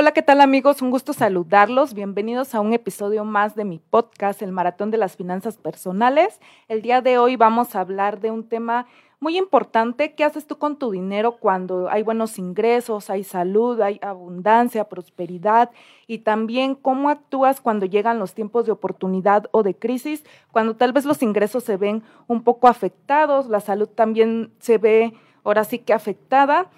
[0.00, 0.80] Hola, ¿qué tal amigos?
[0.80, 1.92] Un gusto saludarlos.
[1.92, 6.40] Bienvenidos a un episodio más de mi podcast, El Maratón de las Finanzas Personales.
[6.68, 8.86] El día de hoy vamos a hablar de un tema
[9.20, 10.14] muy importante.
[10.14, 15.70] ¿Qué haces tú con tu dinero cuando hay buenos ingresos, hay salud, hay abundancia, prosperidad?
[16.06, 20.94] Y también cómo actúas cuando llegan los tiempos de oportunidad o de crisis, cuando tal
[20.94, 25.12] vez los ingresos se ven un poco afectados, la salud también se ve
[25.44, 26.70] ahora sí que afectada.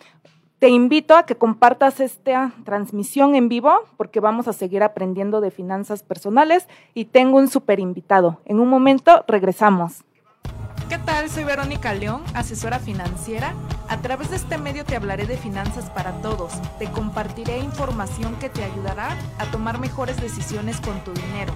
[0.63, 5.51] Te invito a que compartas esta transmisión en vivo porque vamos a seguir aprendiendo de
[5.51, 8.41] finanzas personales y tengo un super invitado.
[8.45, 10.05] En un momento regresamos.
[10.89, 11.29] ¿Qué tal?
[11.31, 13.55] Soy Verónica León, asesora financiera.
[13.89, 16.53] A través de este medio te hablaré de finanzas para todos.
[16.79, 21.55] Te compartiré información que te ayudará a tomar mejores decisiones con tu dinero.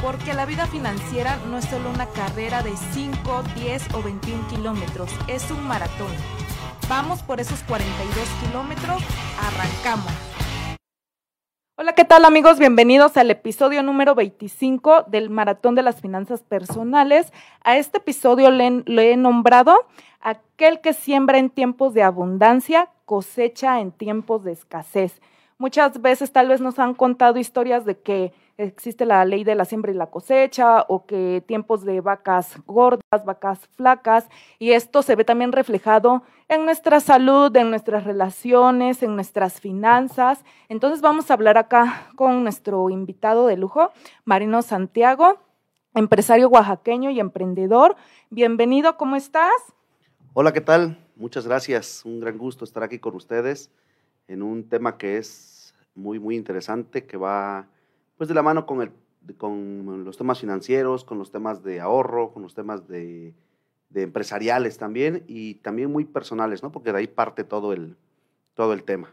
[0.00, 5.10] Porque la vida financiera no es solo una carrera de 5, 10 o 21 kilómetros,
[5.26, 6.08] es un maratón
[6.88, 9.02] Vamos por esos 42 kilómetros,
[9.38, 10.10] arrancamos.
[11.76, 12.58] Hola, ¿qué tal amigos?
[12.58, 17.30] Bienvenidos al episodio número 25 del Maratón de las Finanzas Personales.
[17.62, 19.86] A este episodio le, le he nombrado
[20.22, 25.20] aquel que siembra en tiempos de abundancia, cosecha en tiempos de escasez.
[25.58, 29.64] Muchas veces tal vez nos han contado historias de que existe la ley de la
[29.64, 34.28] siembra y la cosecha o que tiempos de vacas gordas, vacas flacas
[34.58, 40.44] y esto se ve también reflejado en nuestra salud, en nuestras relaciones, en nuestras finanzas.
[40.68, 43.92] Entonces vamos a hablar acá con nuestro invitado de lujo,
[44.24, 45.38] Marino Santiago,
[45.94, 47.96] empresario oaxaqueño y emprendedor.
[48.28, 49.52] Bienvenido, ¿cómo estás?
[50.34, 50.98] Hola, ¿qué tal?
[51.14, 52.04] Muchas gracias.
[52.04, 53.70] Un gran gusto estar aquí con ustedes
[54.26, 57.66] en un tema que es muy, muy interesante, que va
[58.18, 58.90] pues de la mano con, el,
[59.36, 63.32] con los temas financieros, con los temas de ahorro, con los temas de,
[63.88, 66.70] de empresariales también y también muy personales, ¿no?
[66.70, 67.96] Porque de ahí parte todo el,
[68.54, 69.10] todo el tema.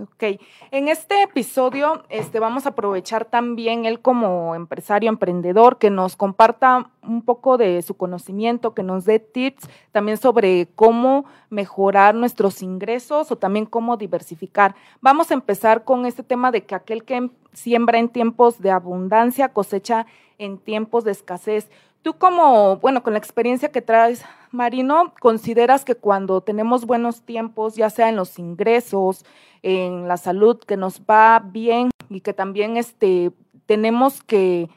[0.00, 0.40] Ok,
[0.70, 6.90] en este episodio este, vamos a aprovechar también él como empresario, emprendedor, que nos comparta
[7.02, 13.30] un poco de su conocimiento, que nos dé tips también sobre cómo mejorar nuestros ingresos
[13.30, 14.74] o también cómo diversificar.
[15.02, 19.50] Vamos a empezar con este tema de que aquel que siembra en tiempos de abundancia
[19.50, 20.06] cosecha
[20.38, 21.70] en tiempos de escasez.
[22.02, 27.76] Tú como, bueno, con la experiencia que traes, Marino, ¿consideras que cuando tenemos buenos tiempos,
[27.76, 29.24] ya sea en los ingresos,
[29.62, 33.30] en la salud, que nos va bien y que también este,
[33.66, 34.68] tenemos que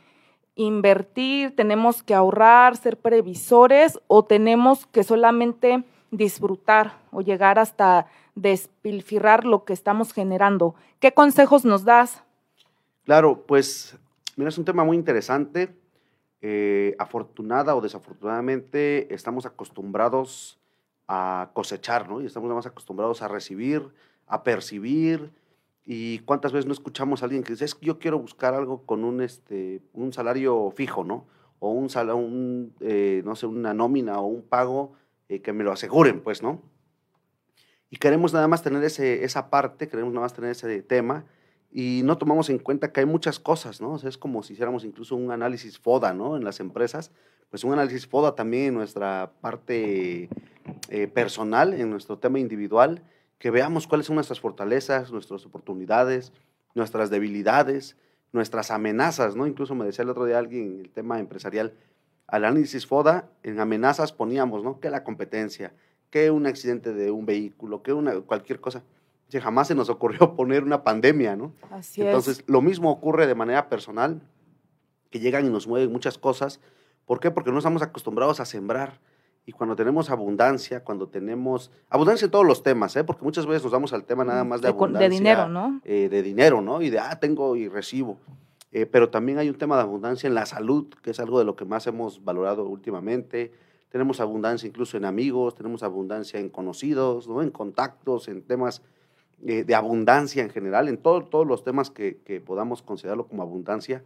[0.55, 8.05] invertir, tenemos que ahorrar, ser previsores o tenemos que solamente disfrutar o llegar hasta
[8.35, 10.75] despilfirrar lo que estamos generando?
[10.99, 12.21] ¿Qué consejos nos das?
[13.03, 13.97] Claro, pues
[14.35, 15.73] mira, es un tema muy interesante
[16.47, 20.59] eh, afortunada o desafortunadamente estamos acostumbrados
[21.07, 22.21] a cosechar, ¿no?
[22.21, 23.89] Y estamos más acostumbrados a recibir,
[24.27, 25.31] a percibir.
[25.85, 28.85] Y cuántas veces no escuchamos a alguien que dice, es que yo quiero buscar algo
[28.85, 31.25] con un, este, un salario fijo, ¿no?
[31.57, 34.93] O un, un eh, no sé, una nómina o un pago
[35.29, 36.61] eh, que me lo aseguren, pues, ¿no?
[37.89, 41.25] Y queremos nada más tener ese, esa parte, queremos nada más tener ese tema
[41.77, 43.97] y no tomamos en cuenta que hay muchas cosas, ¿no?
[43.97, 46.37] Es como si hiciéramos incluso un análisis FODA, ¿no?
[46.37, 47.11] En las empresas,
[47.49, 50.29] pues un análisis FODA también en nuestra parte
[50.87, 53.03] eh, personal, en nuestro tema individual,
[53.39, 56.31] que veamos cuáles son nuestras fortalezas, nuestras oportunidades,
[56.75, 57.97] nuestras debilidades,
[58.31, 59.45] nuestras amenazas, ¿no?
[59.45, 61.73] Incluso me decía el otro día alguien, el tema empresarial,
[62.27, 64.79] al análisis FODA, en amenazas poníamos, ¿no?
[64.79, 65.73] Que la competencia,
[66.09, 68.81] que un accidente de un vehículo, que una, cualquier cosa
[69.29, 71.53] que jamás se nos ocurrió poner una pandemia, ¿no?
[71.71, 74.21] Así Entonces, lo mismo ocurre de manera personal,
[75.09, 76.59] que llegan y nos mueven muchas cosas.
[77.05, 77.31] ¿Por qué?
[77.31, 78.99] Porque no estamos acostumbrados a sembrar.
[79.47, 83.03] Y cuando tenemos abundancia, cuando tenemos abundancia en todos los temas, ¿eh?
[83.03, 85.07] porque muchas veces nos vamos al tema nada mm, más de, abundancia.
[85.07, 85.81] De dinero, ¿no?
[85.83, 86.81] Eh, de dinero, ¿no?
[86.81, 88.17] Y de, ah, tengo y recibo.
[88.71, 91.45] Eh, pero también hay un tema de abundancia en la salud, que es algo de
[91.45, 93.53] lo que más hemos valorado últimamente.
[93.89, 97.41] Tenemos abundancia incluso en amigos, tenemos abundancia en conocidos, ¿no?
[97.41, 98.81] en contactos, en temas
[99.43, 104.03] eh, de abundancia en general, en todos los temas que, podamos considerarlo como abundancia.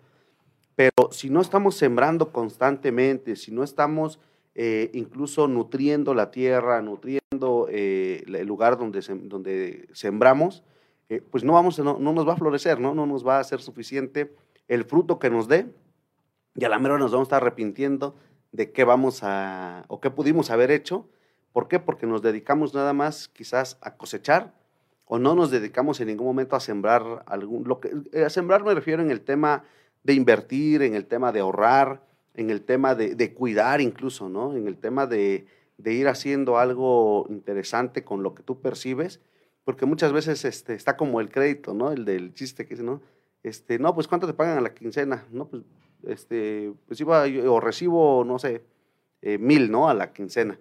[0.76, 4.20] Pero si no estamos sembrando constantemente, si no estamos
[4.56, 10.64] eh, incluso nutriendo la tierra, nutriendo eh, el lugar donde, donde sembramos,
[11.32, 12.94] pues no, vamos, no, no, nos va a florecer, ¿no?
[12.94, 14.32] no nos va a ser suficiente
[14.68, 15.66] el fruto que nos dé
[16.56, 18.16] y a la mera nos vamos a estar arrepintiendo
[18.52, 21.10] de qué vamos a, o qué pudimos haber hecho.
[21.52, 21.80] ¿Por qué?
[21.80, 24.59] Porque nos dedicamos nada más quizás a cosechar
[25.12, 28.64] o no nos dedicamos en ningún momento a sembrar algún, lo que, eh, a sembrar
[28.64, 29.64] me refiero en el tema
[30.04, 32.04] de invertir, en el tema de ahorrar,
[32.36, 34.56] en el tema de, cuidar incluso, ¿no?
[34.56, 35.48] En el tema de,
[35.84, 39.20] ir haciendo algo interesante con lo que tú percibes,
[39.64, 41.92] porque muchas veces este, está como el crédito, ¿no?
[41.92, 43.02] El del chiste que dice, ¿no?
[43.42, 45.26] Este, no, pues ¿cuánto te pagan a la quincena?
[45.32, 45.64] No, pues,
[46.04, 48.62] este, pues iba, o recibo, no sé,
[49.24, 49.90] eh, mil, ¿no?
[49.90, 50.60] A la quincena.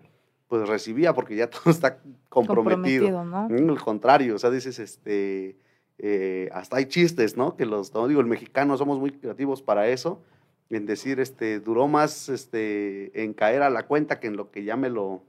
[0.49, 1.99] Pues recibía porque ya todo está
[2.29, 3.07] comprometido.
[3.07, 3.49] comprometido ¿no?
[3.49, 5.57] Mm, al contrario, o sea, dices, este,
[5.99, 7.57] eh, hasta hay chistes, ¿no?
[7.57, 10.23] Que los, no digo, el mexicano somos muy creativos para eso,
[10.71, 14.65] en decir, este, duró más, este, en caer a la cuenta que en lo que
[14.65, 15.23] ya me lo,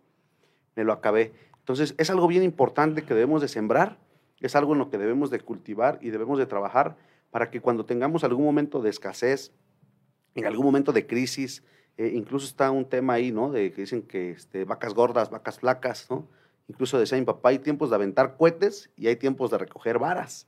[0.75, 1.33] me lo acabé.
[1.59, 3.97] Entonces, es algo bien importante que debemos de sembrar,
[4.39, 6.97] es algo en lo que debemos de cultivar y debemos de trabajar
[7.31, 9.51] para que cuando tengamos algún momento de escasez,
[10.35, 11.63] en algún momento de crisis,
[11.99, 13.51] eh, incluso está un tema ahí, ¿no?
[13.51, 16.25] De que dicen que este, vacas gordas, vacas flacas, ¿no?
[16.69, 20.47] Incluso decía mi papá, hay tiempos de aventar cohetes y hay tiempos de recoger varas.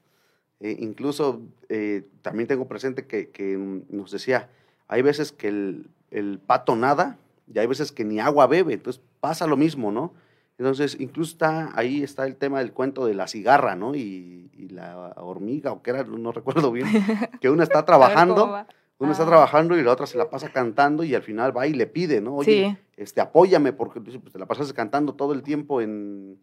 [0.62, 3.58] Eh, incluso eh, también tengo presente que, que,
[3.90, 4.48] nos decía,
[4.88, 7.18] hay veces que el, el, pato nada
[7.54, 10.14] y hay veces que ni agua bebe, entonces pasa lo mismo, ¿no?
[10.58, 13.94] Entonces, incluso está, ahí está el tema del cuento de la cigarra, ¿no?
[13.94, 14.38] Y,
[14.70, 16.88] la hormiga, o qué era, no recuerdo bien,
[17.42, 18.66] que una está trabajando,
[19.06, 19.28] una está ah.
[19.28, 22.22] trabajando y la otra se la pasa cantando y al final va y le pide,
[22.22, 22.36] ¿no?
[22.36, 26.40] Oye, este, apóyame porque pues, te la pasas cantando todo el tiempo en,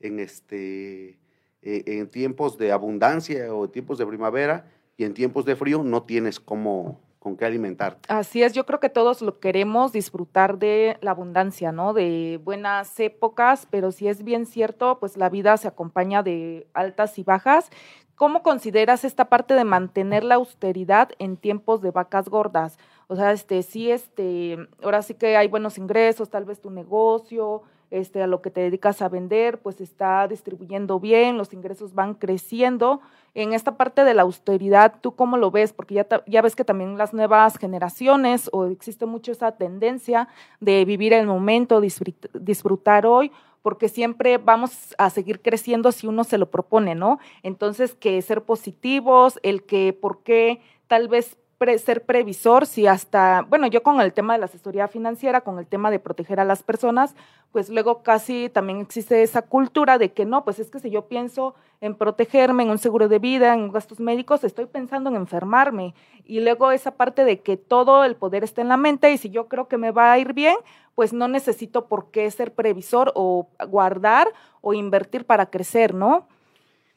[0.00, 1.18] en, este,
[1.62, 6.02] eh, en tiempos de abundancia o tiempos de primavera y en tiempos de frío no
[6.02, 7.98] tienes cómo, con qué alimentar.
[8.08, 11.92] Así es, yo creo que todos lo queremos disfrutar de la abundancia, ¿no?
[11.94, 17.18] De buenas épocas, pero si es bien cierto, pues la vida se acompaña de altas
[17.20, 17.70] y bajas.
[18.16, 22.78] ¿Cómo consideras esta parte de mantener la austeridad en tiempos de vacas gordas?
[23.08, 27.62] O sea, este, sí, este, ahora sí que hay buenos ingresos, tal vez tu negocio,
[27.92, 32.14] este, a lo que te dedicas a vender, pues está distribuyendo bien, los ingresos van
[32.14, 33.02] creciendo.
[33.34, 35.74] En esta parte de la austeridad, ¿tú cómo lo ves?
[35.74, 40.26] Porque ya, ya ves que también las nuevas generaciones, o existe mucho esa tendencia
[40.58, 43.30] de vivir el momento, disfrutar hoy,
[43.60, 47.18] porque siempre vamos a seguir creciendo si uno se lo propone, ¿no?
[47.42, 51.36] Entonces, que ser positivos, el que por qué tal vez
[51.78, 55.66] ser previsor si hasta, bueno, yo con el tema de la asesoría financiera, con el
[55.66, 57.14] tema de proteger a las personas,
[57.52, 61.06] pues luego casi también existe esa cultura de que no, pues es que si yo
[61.08, 65.94] pienso en protegerme, en un seguro de vida, en gastos médicos, estoy pensando en enfermarme.
[66.24, 69.30] Y luego esa parte de que todo el poder está en la mente y si
[69.30, 70.56] yo creo que me va a ir bien,
[70.94, 74.28] pues no necesito por qué ser previsor o guardar
[74.60, 76.26] o invertir para crecer, ¿no?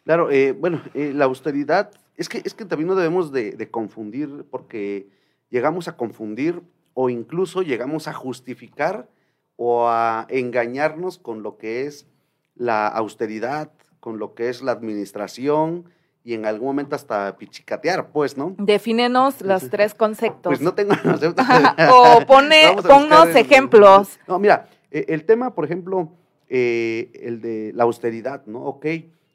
[0.04, 4.46] Claro, eh, bueno, eh, la austeridad es que, es que también no debemos de, confundir
[4.50, 5.08] porque
[5.50, 6.62] llegamos a confundir
[6.94, 9.10] o incluso llegamos a justificar
[9.58, 12.08] o a engañarnos con lo que es
[12.56, 15.86] la austeridad, con lo que es la administración
[16.24, 18.56] y en algún momento hasta pichicatear, pues, ¿no?
[18.58, 20.50] Defínenos los tres conceptos.
[20.50, 20.94] Pues no tengo...
[21.94, 24.20] o pone, ponnos ejemplos.
[24.28, 26.12] No, mira, e, el tema, por ejemplo,
[26.48, 28.64] eh, el de la austeridad, ¿no?
[28.64, 28.86] Ok,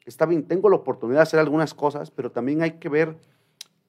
[0.05, 3.17] está bien, tengo la oportunidad de hacer algunas cosas, pero también hay que ver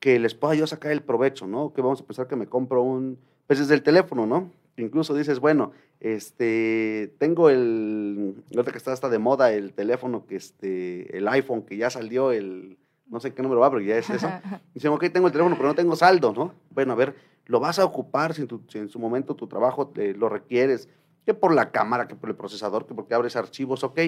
[0.00, 1.72] que les pueda yo sacar el provecho, ¿no?
[1.72, 4.50] Que vamos a pensar que me compro un, pues desde el teléfono, ¿no?
[4.76, 10.36] Incluso dices, bueno, este, tengo el, ahorita que está hasta de moda el teléfono, que
[10.36, 14.10] este, el iPhone, que ya salió el, no sé qué número va, pero ya es
[14.10, 14.28] eso.
[14.74, 16.54] Dicen, ok, tengo el teléfono, pero no tengo saldo, ¿no?
[16.70, 17.14] Bueno, a ver,
[17.46, 20.88] lo vas a ocupar si en, su momento tu trabajo lo requieres,
[21.24, 24.00] que por la cámara, que por el procesador, que porque abres archivos, ok,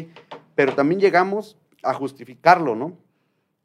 [0.55, 2.96] pero también llegamos a justificarlo, ¿no?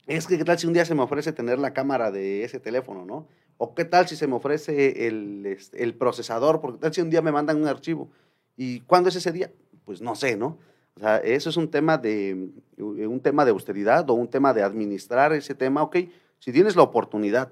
[0.07, 2.59] Es que qué tal si un día se me ofrece tener la cámara de ese
[2.59, 3.27] teléfono, ¿no?
[3.57, 7.09] O qué tal si se me ofrece el, este, el procesador, porque tal si un
[7.09, 8.09] día me mandan un archivo.
[8.57, 9.51] ¿Y cuándo es ese día?
[9.85, 10.57] Pues no sé, ¿no?
[10.95, 14.63] O sea, eso es un tema de, un tema de austeridad o un tema de
[14.63, 15.97] administrar ese tema, ok.
[16.39, 17.51] Si tienes la oportunidad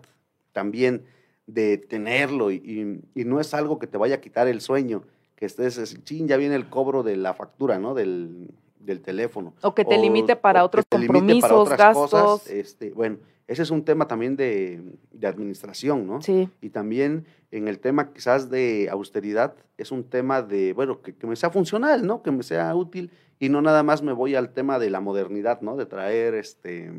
[0.52, 1.06] también
[1.46, 5.04] de tenerlo y, y, no es algo que te vaya a quitar el sueño,
[5.36, 7.94] que estés, ching, ya viene el cobro de la factura, ¿no?
[7.94, 8.50] Del,
[8.88, 9.54] del teléfono.
[9.62, 12.48] O que te limite para otros compromisos, gastos.
[12.48, 13.18] este, bueno,
[13.48, 14.82] ese es un tema también de,
[15.24, 16.22] administración, ¿no?
[16.22, 16.50] Sí.
[16.62, 21.36] Y también en el tema quizás de austeridad, es un tema de, bueno, que, me
[21.36, 22.24] sea funcional, ¿no?
[22.24, 25.62] Que me sea útil y no nada más me voy al tema de la modernidad,
[25.62, 25.78] ¿no?
[25.78, 26.92] De traer, este,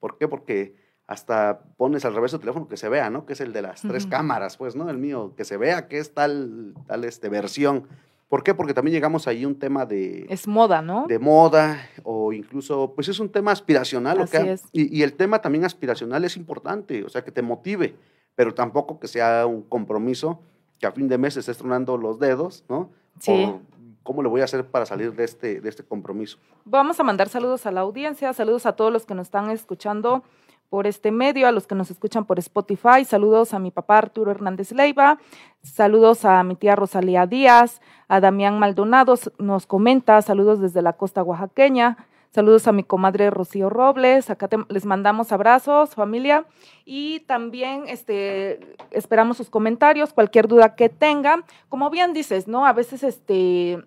[0.00, 0.28] ¿por qué?
[0.28, 0.74] Porque
[1.06, 3.26] hasta pones al revés tu teléfono que se vea, ¿no?
[3.26, 4.88] Que es el de las tres cámaras, pues, ¿no?
[4.90, 7.86] El mío, que se vea que es tal, tal, este, versión.
[8.28, 8.54] ¿Por qué?
[8.54, 10.26] Porque también llegamos ahí un tema de...
[10.28, 11.06] Es moda, ¿no?
[11.06, 14.20] De moda o incluso, pues es un tema aspiracional.
[14.20, 14.64] Así es.
[14.72, 17.94] Y, el tema también aspiracional es importante, o sea, que te motive,
[18.34, 20.40] pero tampoco que sea un compromiso
[20.80, 22.90] que a fin de mes estés tronando los dedos, ¿no?
[23.20, 23.54] Sí.
[24.02, 26.38] ¿Cómo le voy a hacer para salir de este, de este compromiso?
[26.64, 30.24] Vamos a mandar saludos a la audiencia, saludos a todos los que nos están escuchando
[30.68, 33.04] por este medio, a los que nos escuchan por Spotify.
[33.04, 35.18] Saludos a mi papá Arturo Hernández Leiva,
[35.62, 41.22] saludos a mi tía Rosalía Díaz, a Damián Maldonado nos comenta, saludos desde la costa
[41.22, 41.96] oaxaqueña,
[42.30, 44.28] Saludos a mi comadre Rocío Robles.
[44.28, 46.44] Acá les mandamos abrazos, familia.
[46.84, 51.44] Y también este, esperamos sus comentarios, cualquier duda que tengan.
[51.68, 52.66] Como bien dices, ¿no?
[52.66, 53.78] A veces este,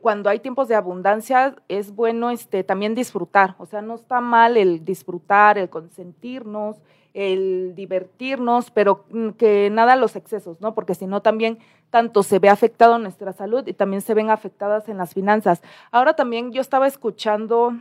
[0.00, 3.54] cuando hay tiempos de abundancia es bueno este, también disfrutar.
[3.58, 6.76] O sea, no está mal el disfrutar, el consentirnos,
[7.14, 10.74] el divertirnos, pero mm, que nada los excesos, ¿no?
[10.74, 11.58] Porque si no también
[11.90, 15.62] tanto se ve afectado nuestra salud y también se ven afectadas en las finanzas.
[15.90, 17.74] Ahora también yo estaba escuchando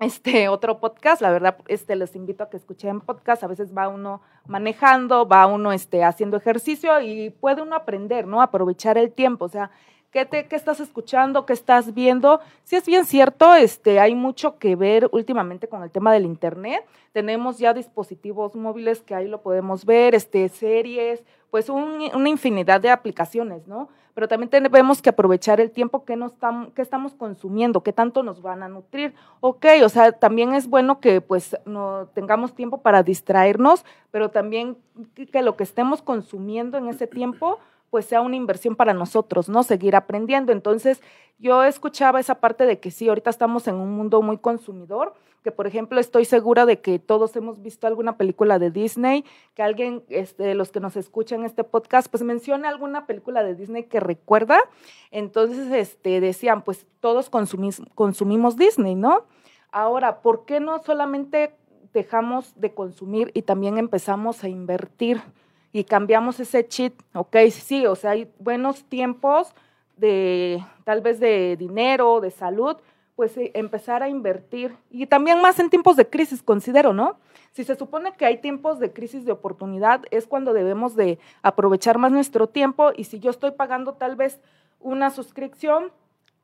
[0.00, 3.88] este otro podcast, la verdad, este les invito a que escuchen podcast, a veces va
[3.88, 8.42] uno manejando, va uno este haciendo ejercicio y puede uno aprender, ¿no?
[8.42, 9.70] Aprovechar el tiempo, o sea,
[10.14, 11.44] ¿Qué, te, ¿Qué, estás escuchando?
[11.44, 12.38] ¿Qué estás viendo?
[12.62, 16.86] Si es bien cierto, este, hay mucho que ver últimamente con el tema del Internet.
[17.12, 22.90] Tenemos ya dispositivos móviles que ahí lo podemos ver, este, series, pues una infinidad de
[22.90, 23.88] aplicaciones, ¿no?
[24.14, 26.32] Pero también tenemos que aprovechar el tiempo que, nos
[26.76, 29.14] que estamos consumiendo, qué tanto nos van a nutrir.
[29.40, 34.76] Ok, o sea, también es bueno que pues no tengamos tiempo para distraernos, pero también
[35.32, 37.58] que lo que estemos consumiendo en ese tiempo
[37.94, 39.62] pues sea una inversión para nosotros, ¿no?
[39.62, 40.50] Seguir aprendiendo.
[40.50, 41.00] Entonces,
[41.38, 45.52] yo escuchaba esa parte de que sí, ahorita estamos en un mundo muy consumidor, que
[45.52, 49.24] por ejemplo estoy segura de que todos hemos visto alguna película de Disney,
[49.54, 53.84] que alguien, este, los que nos escuchan este podcast, pues mencione alguna película de Disney
[53.84, 54.58] que recuerda.
[55.12, 59.22] Entonces, este, decían, pues todos consumimos Disney, ¿no?
[59.70, 61.54] Ahora, ¿por qué no solamente
[61.92, 65.22] dejamos de consumir y también empezamos a invertir?
[65.74, 69.52] Y cambiamos ese cheat, ok, sí, o sea, hay buenos tiempos
[69.96, 72.76] de tal vez de dinero, de salud,
[73.16, 77.18] pues eh, empezar a invertir y también más en tiempos de crisis, considero, ¿no?
[77.50, 81.98] Si se supone que hay tiempos de crisis de oportunidad, es cuando debemos de aprovechar
[81.98, 84.38] más nuestro tiempo y si yo estoy pagando tal vez
[84.78, 85.90] una suscripción,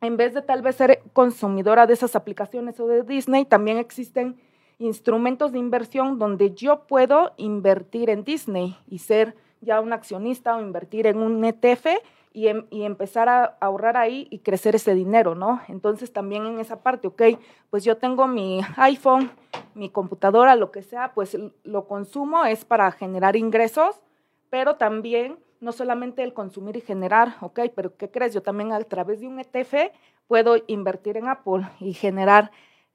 [0.01, 4.41] en vez de tal vez ser consumidora de esas aplicaciones o de Disney, también existen
[4.81, 10.61] instrumentos de inversión donde yo puedo invertir en Disney y ser ya un accionista o
[10.61, 11.87] invertir en un ETF
[12.33, 15.61] y, em, y, empezar a ahorrar ahí y crecer ese dinero, ¿no?
[15.69, 17.23] Entonces también en esa parte, ok,
[17.69, 19.31] pues yo tengo mi iPhone,
[19.75, 24.01] mi computadora, lo que sea, pues lo consumo es para generar ingresos,
[24.49, 28.33] pero también no solamente el consumir y generar, ok, pero ¿qué crees?
[28.33, 29.93] Yo también a través de un ETF
[30.27, 32.51] puedo invertir en Apple y generar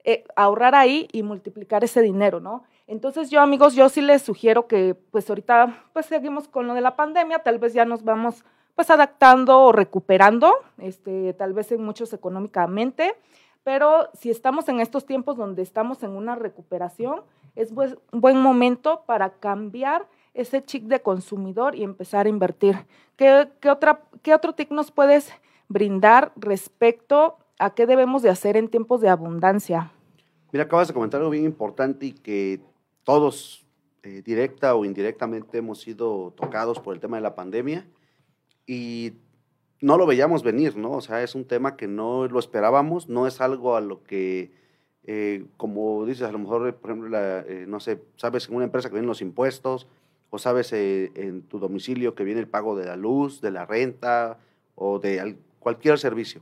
[0.08, 2.62] eh, ahorrar ahí y multiplicar ese dinero, ¿no?
[2.86, 6.80] Entonces yo, amigos, yo sí les sugiero que pues ahorita pues seguimos con lo de
[6.80, 8.44] la pandemia, tal vez ya nos vamos
[8.76, 13.16] pues adaptando o recuperando, este, tal vez en muchos económicamente,
[13.64, 17.22] pero si estamos en estos tiempos donde estamos en una recuperación,
[17.56, 22.86] es un buen momento para cambiar ese chic de consumidor y empezar a invertir.
[23.16, 25.32] ¿Qué, qué, otra, ¿Qué otro tip nos puedes
[25.66, 29.90] brindar respecto a qué debemos de hacer en tiempos de abundancia?
[30.56, 32.62] Mira, acabas de comentar algo bien importante y que
[33.04, 33.66] todos,
[34.02, 37.86] eh, directa o indirectamente, hemos sido tocados por el tema de la pandemia
[38.66, 39.12] y
[39.82, 40.92] no lo veíamos venir, ¿no?
[40.92, 44.50] O sea, es un tema que no lo esperábamos, no es algo a lo que,
[45.04, 48.88] eh, como dices, a lo mejor, por ejemplo, eh, no sé, sabes en una empresa
[48.88, 49.86] que vienen los impuestos
[50.30, 54.38] o sabes en tu domicilio que viene el pago de la luz, de la renta
[54.74, 56.40] o de cualquier servicio.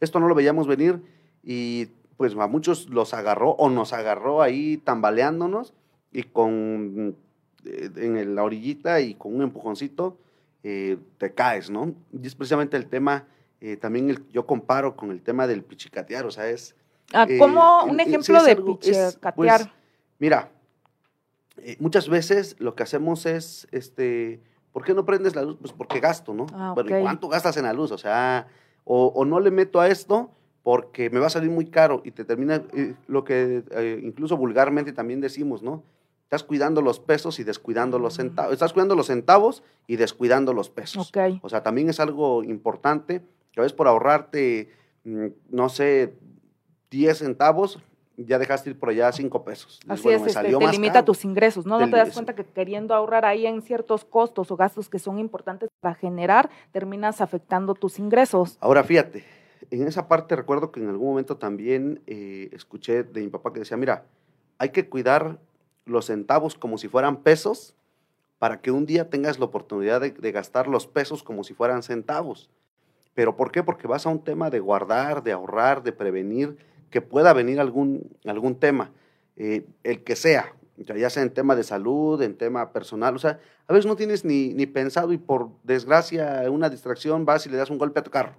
[0.00, 1.00] Esto no lo veíamos venir
[1.42, 5.74] y pues a muchos los agarró o nos agarró ahí tambaleándonos
[6.12, 7.16] y con
[7.64, 10.18] eh, en la orillita y con un empujoncito
[10.62, 11.94] eh, te caes, ¿no?
[12.12, 13.26] Y es precisamente el tema,
[13.60, 16.74] eh, también yo comparo con el tema del pichicatear, o sea, es...
[17.12, 19.34] Ah, ¿Cómo un ejemplo de pichicatear?
[19.34, 19.68] Pues,
[20.18, 20.50] mira,
[21.78, 24.40] muchas veces lo que hacemos es, este,
[24.72, 25.58] ¿por qué no prendes la luz?
[25.60, 26.46] Pues porque gasto, ¿no?
[26.54, 27.92] Ah, bueno, ¿y cuánto gastas en la luz?
[27.92, 28.46] O sea,
[28.84, 30.30] o, o no le meto a esto
[30.64, 34.36] porque me va a salir muy caro y te termina eh, lo que eh, incluso
[34.38, 35.84] vulgarmente también decimos, ¿no?
[36.24, 38.54] Estás cuidando los pesos y descuidando los centavos.
[38.54, 41.12] Estás cuidando los centavos y descuidando los pesos.
[41.42, 44.70] O sea, también es algo importante que a veces por ahorrarte,
[45.04, 46.14] mm, no sé,
[46.90, 47.78] 10 centavos,
[48.16, 49.80] ya dejaste ir por allá 5 pesos.
[49.86, 51.78] Así es, este, te limita tus ingresos, ¿no?
[51.78, 55.18] No te das cuenta que queriendo ahorrar ahí en ciertos costos o gastos que son
[55.18, 58.56] importantes para generar, terminas afectando tus ingresos.
[58.60, 59.24] Ahora fíjate,
[59.70, 63.60] en esa parte recuerdo que en algún momento también eh, escuché de mi papá que
[63.60, 64.04] decía, mira,
[64.58, 65.38] hay que cuidar
[65.84, 67.74] los centavos como si fueran pesos
[68.38, 72.50] para que un día tengas la oportunidad de, gastar los pesos como si fueran centavos.
[73.14, 73.62] ¿Pero por qué?
[73.62, 76.56] Porque vas a un tema de guardar, de ahorrar, de prevenir
[76.90, 78.90] que pueda venir algún, algún tema,
[79.36, 83.40] eh, el que sea, ya sea en tema de salud, en tema personal, o sea,
[83.66, 87.56] a veces no tienes ni, ni pensado y por desgracia, una distracción vas y le
[87.56, 88.34] das un golpe a tu carro,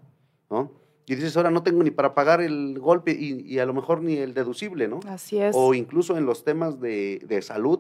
[0.50, 0.85] ¿no?
[1.08, 4.02] Y dices, ahora no tengo ni para pagar el golpe y, y a lo mejor
[4.02, 5.00] ni el deducible, ¿no?
[5.08, 5.56] Así es.
[5.58, 7.80] O incluso en los temas de, de salud,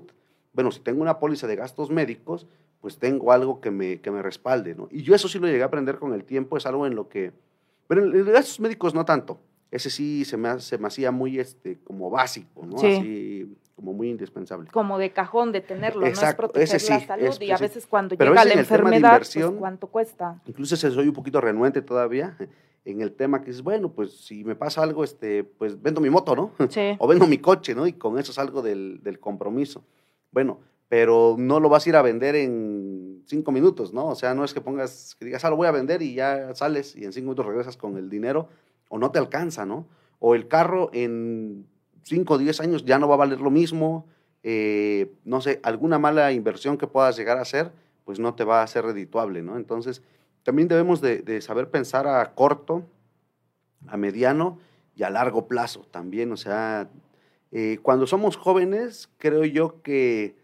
[0.53, 2.45] bueno, si tengo una póliza de gastos médicos,
[2.81, 4.87] pues tengo algo que me, que me respalde, ¿no?
[4.91, 7.09] Y yo eso sí lo llegué a aprender con el tiempo, es algo en lo
[7.09, 7.31] que,
[7.87, 9.39] pero en, gastos médicos no tanto,
[9.71, 12.77] ese sí se me, se me hacía muy, este, como básico, ¿no?
[12.77, 12.87] Sí.
[12.87, 14.69] Así, como muy indispensable.
[14.71, 17.51] como de cajón de tenerlo, Exacto, no es proteger ese la sí, salud es- y
[17.51, 20.41] a veces cuando llega la enfermedad, pues cuánto cuesta.
[20.45, 22.37] Incluso soy un poquito renuente todavía
[22.85, 26.09] en el tema que dices, bueno, pues si me pasa algo, este, pues vendo mi
[26.09, 26.51] moto, ¿no?
[26.69, 26.95] Sí.
[26.99, 27.87] o vendo mi coche, ¿no?
[27.87, 29.83] Y con eso salgo del, del compromiso.
[30.31, 34.07] Bueno, pero no lo vas a ir a vender en cinco minutos, ¿no?
[34.07, 36.53] O sea, no es que pongas, que digas, ah, lo voy a vender y ya
[36.53, 38.49] sales y en cinco minutos regresas con el dinero,
[38.89, 39.87] o no te alcanza, ¿no?
[40.19, 41.65] O el carro en
[42.03, 44.05] cinco o diez años ya no va a valer lo mismo,
[44.43, 47.71] eh, no sé, alguna mala inversión que puedas llegar a hacer,
[48.03, 49.57] pues no te va a ser redituable, ¿no?
[49.57, 50.03] Entonces,
[50.45, 52.85] también debemos de, de saber pensar a corto,
[53.87, 54.59] a mediano
[54.95, 56.87] y a largo plazo también, o sea,
[57.51, 60.35] eh, cuando somos jóvenes, creo yo que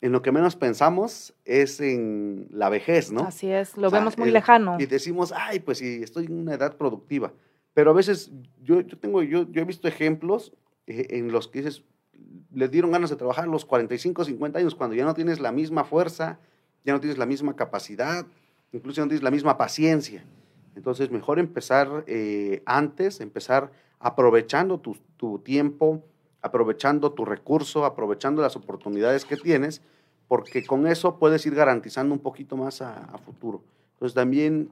[0.00, 3.20] en lo que menos pensamos es en la vejez, ¿no?
[3.24, 4.76] Así es, lo O sea, vemos muy el- lejano.
[4.80, 7.32] Y decimos, ay, pues sí, estoy en una edad productiva.
[7.74, 8.32] Pero a veces
[8.62, 10.52] yo, yo tengo, yo, yo he visto ejemplos
[10.86, 11.84] eh, en los que dices,
[12.52, 15.52] les dieron ganas de trabajar a los 45, 50 años, cuando ya no tienes la
[15.52, 16.40] misma fuerza,
[16.84, 18.26] ya no tienes la misma capacidad,
[18.72, 20.24] incluso tienes la misma paciencia.
[20.74, 26.02] Entonces, mejor empezar eh, antes, empezar aprovechando tu, tu tiempo,
[26.40, 29.82] aprovechando tu recurso, aprovechando las oportunidades que tienes,
[30.28, 33.62] porque con eso puedes ir garantizando un poquito más a, a futuro.
[33.94, 34.70] Entonces, también,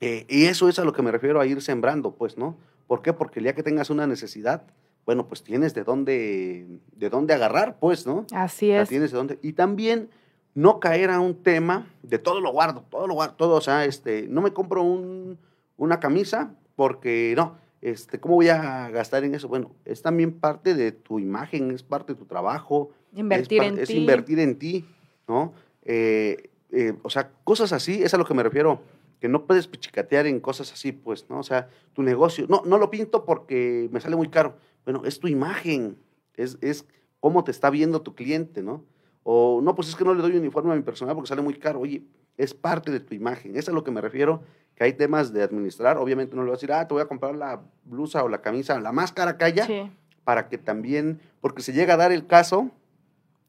[0.00, 2.56] eh, y eso es a lo que me refiero a ir sembrando, pues, ¿no?
[2.86, 3.12] ¿Por qué?
[3.12, 4.64] Porque el día que tengas una necesidad,
[5.04, 6.66] bueno, pues tienes de dónde,
[6.96, 8.26] de dónde agarrar, pues, ¿no?
[8.32, 8.88] Así es.
[8.88, 9.38] tienes de dónde.
[9.42, 10.08] Y también
[10.54, 13.84] no caer a un tema de todo lo guardo, todo lo guardo, todo, o sea,
[13.84, 15.38] este, no me compro un-
[15.76, 19.48] una camisa porque no, este, ¿cómo voy a gastar en eso?
[19.48, 23.74] Bueno, es también parte de tu imagen, es parte de tu trabajo, Invertir es, en
[23.74, 23.96] par- es ti.
[23.96, 24.84] invertir en ti,
[25.26, 25.52] ¿no?
[25.84, 28.80] Eh, eh, o sea, cosas así, es a lo que me refiero,
[29.20, 31.38] que no puedes pichicatear en cosas así, pues, ¿no?
[31.38, 34.56] O sea, tu negocio, no, no lo pinto porque me sale muy caro.
[34.84, 35.96] Bueno, es tu imagen,
[36.36, 36.86] es, es
[37.20, 38.84] cómo te está viendo tu cliente, ¿no?
[39.24, 41.54] O no, pues es que no le doy uniforme a mi personal porque sale muy
[41.54, 41.80] caro.
[41.80, 42.02] Oye,
[42.36, 44.42] es parte de tu imagen, es a lo que me refiero,
[44.74, 47.06] que hay temas de administrar, obviamente no le vas a decir, ah, te voy a
[47.06, 49.90] comprar la blusa o la camisa, la más cara que haya, Sí.
[50.24, 52.70] para que también, porque se llega a dar el caso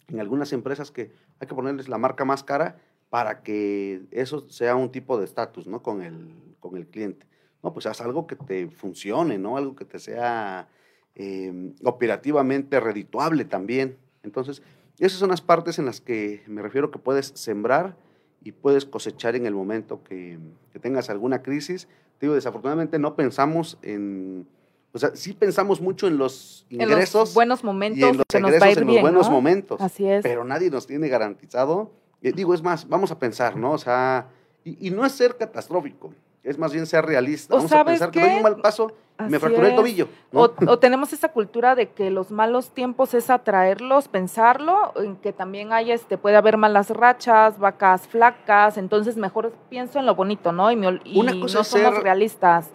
[0.09, 2.77] en algunas empresas que hay que ponerles la marca más cara
[3.09, 5.81] para que eso sea un tipo de estatus, ¿no?
[5.81, 7.25] Con el, con el cliente.
[7.63, 9.55] No, pues haz algo que te funcione, ¿no?
[9.55, 10.67] Algo que te sea
[11.15, 13.97] eh, operativamente redituable también.
[14.23, 14.61] Entonces,
[14.99, 17.95] esas son las partes en las que me refiero que puedes sembrar
[18.43, 20.37] y puedes cosechar en el momento que,
[20.71, 21.87] que tengas alguna crisis.
[22.19, 24.47] Te digo, desafortunadamente no pensamos en,
[24.93, 28.25] o sea, sí pensamos mucho en los En los ingresos buenos y momentos en los
[28.27, 29.31] que nos egresos va a ir en los bien, buenos ¿no?
[29.33, 29.81] momentos.
[29.81, 30.21] Así es.
[30.23, 31.91] Pero nadie nos tiene garantizado.
[32.21, 33.71] Eh, digo, es más, vamos a pensar, ¿no?
[33.71, 34.27] O sea,
[34.63, 37.55] y, y no es ser catastrófico, es más bien ser realista.
[37.55, 38.25] O Vamos a ¿sabes pensar que qué?
[38.27, 40.07] doy un mal paso me fracturé el tobillo.
[40.31, 40.41] ¿no?
[40.41, 45.31] O, o tenemos esa cultura de que los malos tiempos es atraerlos, pensarlo, en que
[45.33, 50.51] también hay, este, puede haber malas rachas, vacas flacas, entonces mejor pienso en lo bonito,
[50.51, 50.71] ¿no?
[50.71, 52.69] Y, me y Una cosa no somos realistas.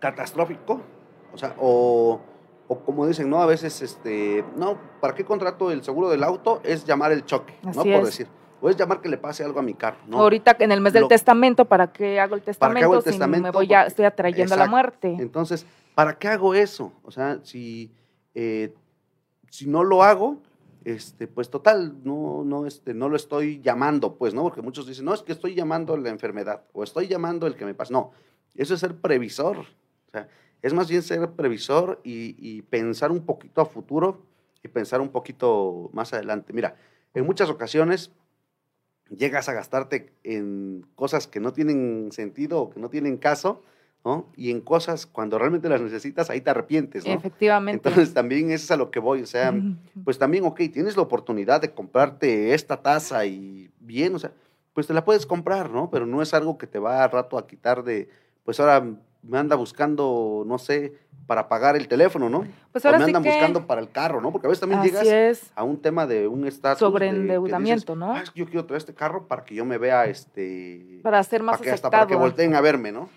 [0.00, 0.80] catastrófico,
[1.32, 2.20] o sea, o,
[2.68, 3.40] o como dicen, ¿no?
[3.40, 6.60] A veces, este, no, ¿para qué contrato el seguro del auto?
[6.64, 7.72] Es llamar el choque, ¿no?
[7.72, 8.04] Por es.
[8.04, 8.39] decir.
[8.60, 10.18] O es llamar que le pase algo a mi carro, ¿no?
[10.18, 13.36] Ahorita en el mes del Lo- testamento, ¿para qué hago el ¿Para qué hago testamento
[13.38, 15.16] si me voy a, Porque- estoy atrayendo la muerte?
[15.18, 16.92] Entonces, ¿para qué hago eso?
[17.02, 17.90] O sea, si,
[18.34, 18.74] eh,
[19.48, 20.38] si no lo hago,
[20.84, 24.42] este, pues total, no, no, este, no lo estoy llamando, pues, ¿no?
[24.42, 27.64] Porque muchos dicen, no, es que estoy llamando la enfermedad o estoy llamando el que
[27.64, 27.92] me pasa.
[27.92, 28.12] No,
[28.54, 29.58] eso es ser previsor.
[29.58, 30.28] O sea,
[30.62, 34.22] es más bien ser previsor y, y pensar un poquito a futuro
[34.62, 36.52] y pensar un poquito más adelante.
[36.52, 36.76] Mira,
[37.14, 38.10] en muchas ocasiones
[39.16, 43.62] llegas a gastarte en cosas que no tienen sentido o que no tienen caso,
[44.04, 44.28] ¿no?
[44.36, 47.12] Y en cosas cuando realmente las necesitas, ahí te arrepientes, ¿no?
[47.12, 47.88] Efectivamente.
[47.88, 49.54] Entonces también eso es a lo que voy, o sea,
[50.04, 54.32] pues también, ok, tienes la oportunidad de comprarte esta taza y bien, o sea,
[54.72, 55.90] pues te la puedes comprar, ¿no?
[55.90, 58.08] Pero no es algo que te va a rato a quitar de,
[58.44, 58.86] pues ahora
[59.22, 60.94] me anda buscando, no sé,
[61.30, 62.44] para pagar el teléfono, ¿no?
[62.72, 64.32] pues o ahora me sí andan que buscando para el carro, ¿no?
[64.32, 66.80] Porque a veces también así llegas es, a un tema de un estatus.
[66.80, 68.14] sobreendeudamiento, ¿no?
[68.14, 71.22] "Ah, es que yo quiero traer este carro para que yo me vea, este, Para
[71.22, 73.08] ser más para que, hasta para que volteen a verme, ¿no?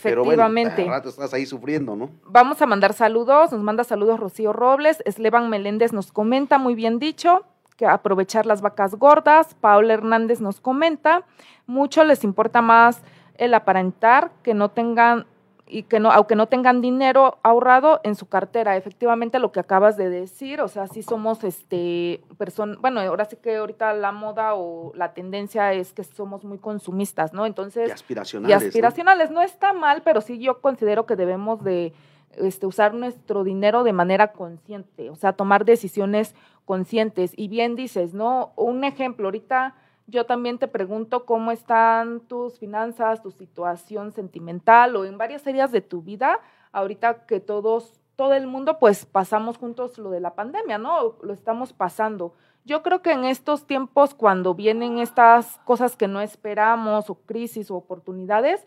[0.00, 0.84] Pero bueno, Efectivamente.
[0.84, 2.10] rato estás ahí sufriendo, ¿no?
[2.26, 3.50] Vamos a mandar saludos.
[3.50, 5.02] Nos manda saludos Rocío Robles.
[5.04, 7.44] Eslevan Meléndez nos comenta, muy bien dicho,
[7.76, 9.54] que aprovechar las vacas gordas.
[9.54, 11.24] Paula Hernández nos comenta,
[11.66, 13.02] mucho les importa más
[13.34, 15.26] el aparentar que no tengan
[15.68, 19.96] y que no, aunque no tengan dinero ahorrado en su cartera, efectivamente lo que acabas
[19.96, 24.54] de decir, o sea, sí somos este personas, bueno, ahora sí que ahorita la moda
[24.54, 27.46] o la tendencia es que somos muy consumistas, ¿no?
[27.46, 28.62] Entonces, y aspiracionales.
[28.62, 29.42] Y aspiracionales, ¿no?
[29.42, 31.92] está mal, pero sí yo considero que debemos de
[32.36, 37.32] este, usar nuestro dinero de manera consciente, o sea, tomar decisiones conscientes.
[37.36, 38.52] Y bien dices, ¿no?
[38.56, 39.74] Un ejemplo, ahorita
[40.08, 45.70] yo también te pregunto cómo están tus finanzas, tu situación sentimental o en varias áreas
[45.70, 46.40] de tu vida,
[46.72, 51.16] ahorita que todos, todo el mundo, pues pasamos juntos lo de la pandemia, ¿no?
[51.22, 52.32] Lo estamos pasando.
[52.64, 57.70] Yo creo que en estos tiempos, cuando vienen estas cosas que no esperamos, o crisis
[57.70, 58.64] o oportunidades,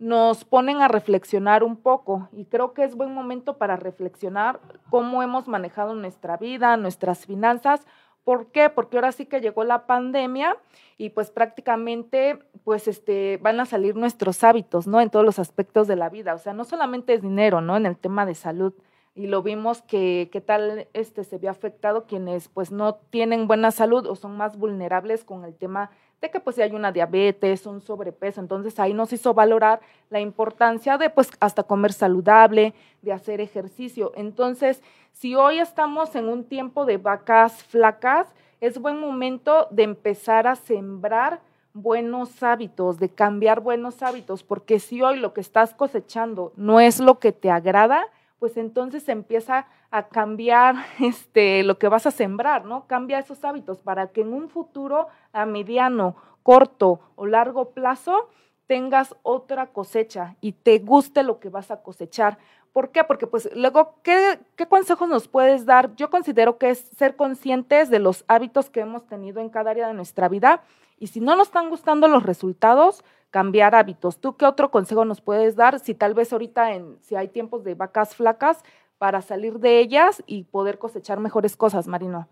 [0.00, 5.22] nos ponen a reflexionar un poco y creo que es buen momento para reflexionar cómo
[5.22, 7.86] hemos manejado nuestra vida, nuestras finanzas.
[8.24, 8.70] ¿Por qué?
[8.70, 10.56] Porque ahora sí que llegó la pandemia
[10.98, 15.00] y pues prácticamente pues este van a salir nuestros hábitos, ¿no?
[15.00, 17.76] En todos los aspectos de la vida, o sea, no solamente es dinero, ¿no?
[17.76, 18.74] En el tema de salud
[19.14, 24.06] y lo vimos que tal este se vio afectado quienes pues no tienen buena salud
[24.06, 27.80] o son más vulnerables con el tema de que pues si hay una diabetes, un
[27.80, 29.80] sobrepeso, entonces ahí nos hizo valorar
[30.10, 34.12] la importancia de pues hasta comer saludable, de hacer ejercicio.
[34.14, 38.26] Entonces, si hoy estamos en un tiempo de vacas flacas,
[38.60, 41.40] es buen momento de empezar a sembrar
[41.72, 47.00] buenos hábitos, de cambiar buenos hábitos, porque si hoy lo que estás cosechando no es
[47.00, 48.04] lo que te agrada,
[48.40, 52.88] pues entonces empieza a cambiar este, lo que vas a sembrar, ¿no?
[52.88, 58.28] Cambia esos hábitos para que en un futuro a mediano, corto o largo plazo
[58.66, 62.38] tengas otra cosecha y te guste lo que vas a cosechar.
[62.72, 63.04] ¿Por qué?
[63.04, 65.94] Porque pues luego, ¿qué, ¿qué, consejos nos puedes dar?
[65.96, 69.88] Yo considero que es ser conscientes de los hábitos que hemos tenido en cada área
[69.88, 70.62] de nuestra vida
[70.98, 74.20] y si no nos están gustando los resultados, cambiar hábitos.
[74.20, 77.64] ¿Tú qué otro consejo nos puedes dar si tal vez ahorita, en, si hay tiempos
[77.64, 78.62] de vacas flacas,
[78.98, 82.28] para salir de ellas y poder cosechar mejores cosas, Marino?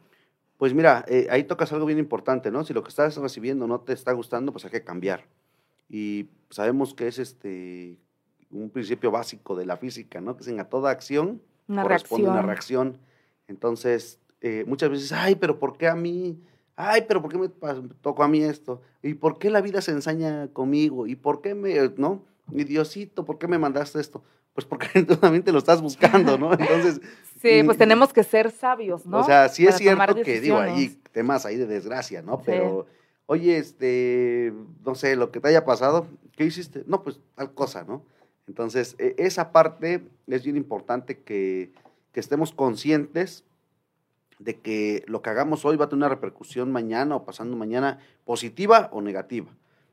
[0.59, 2.65] Pues mira, eh, ahí tocas algo bien importante, ¿no?
[2.65, 5.25] Si lo que estás recibiendo no te está gustando, pues hay que cambiar.
[5.89, 7.97] Y sabemos que es este
[8.51, 10.37] un principio básico de la física, ¿no?
[10.37, 12.39] Que en a toda acción una corresponde reacción.
[12.39, 12.99] una reacción.
[13.47, 16.39] Entonces, eh, muchas veces, ay, pero ¿por qué a mí?
[16.79, 17.49] Ay, pero ¿por qué me
[18.01, 18.81] tocó a mí esto?
[19.03, 21.09] ¿Y por qué la vida se ensaña conmigo?
[21.09, 22.25] ¿Y por qué me, no?
[22.47, 24.23] Mi Diosito, ¿por qué me mandaste esto?
[24.55, 25.05] Pues porque
[25.53, 26.53] lo estás buscando, ¿no?
[26.53, 27.01] Entonces.
[27.41, 29.21] Sí, pues tenemos que ser sabios, ¿no?
[29.21, 32.43] O sea, sí es cierto que, digo, hay temas ahí de desgracia, ¿no?
[32.43, 32.87] Pero,
[33.27, 34.53] oye, este,
[34.85, 36.83] no sé, lo que te haya pasado, ¿qué hiciste?
[36.89, 38.03] No, pues tal cosa, ¿no?
[38.49, 41.71] Entonces, e, esa parte es bien importante que,
[42.11, 43.45] que estemos conscientes
[44.39, 47.99] de que lo que hagamos hoy va a tener una repercusión mañana o pasando mañana
[48.25, 49.49] positiva o negativa.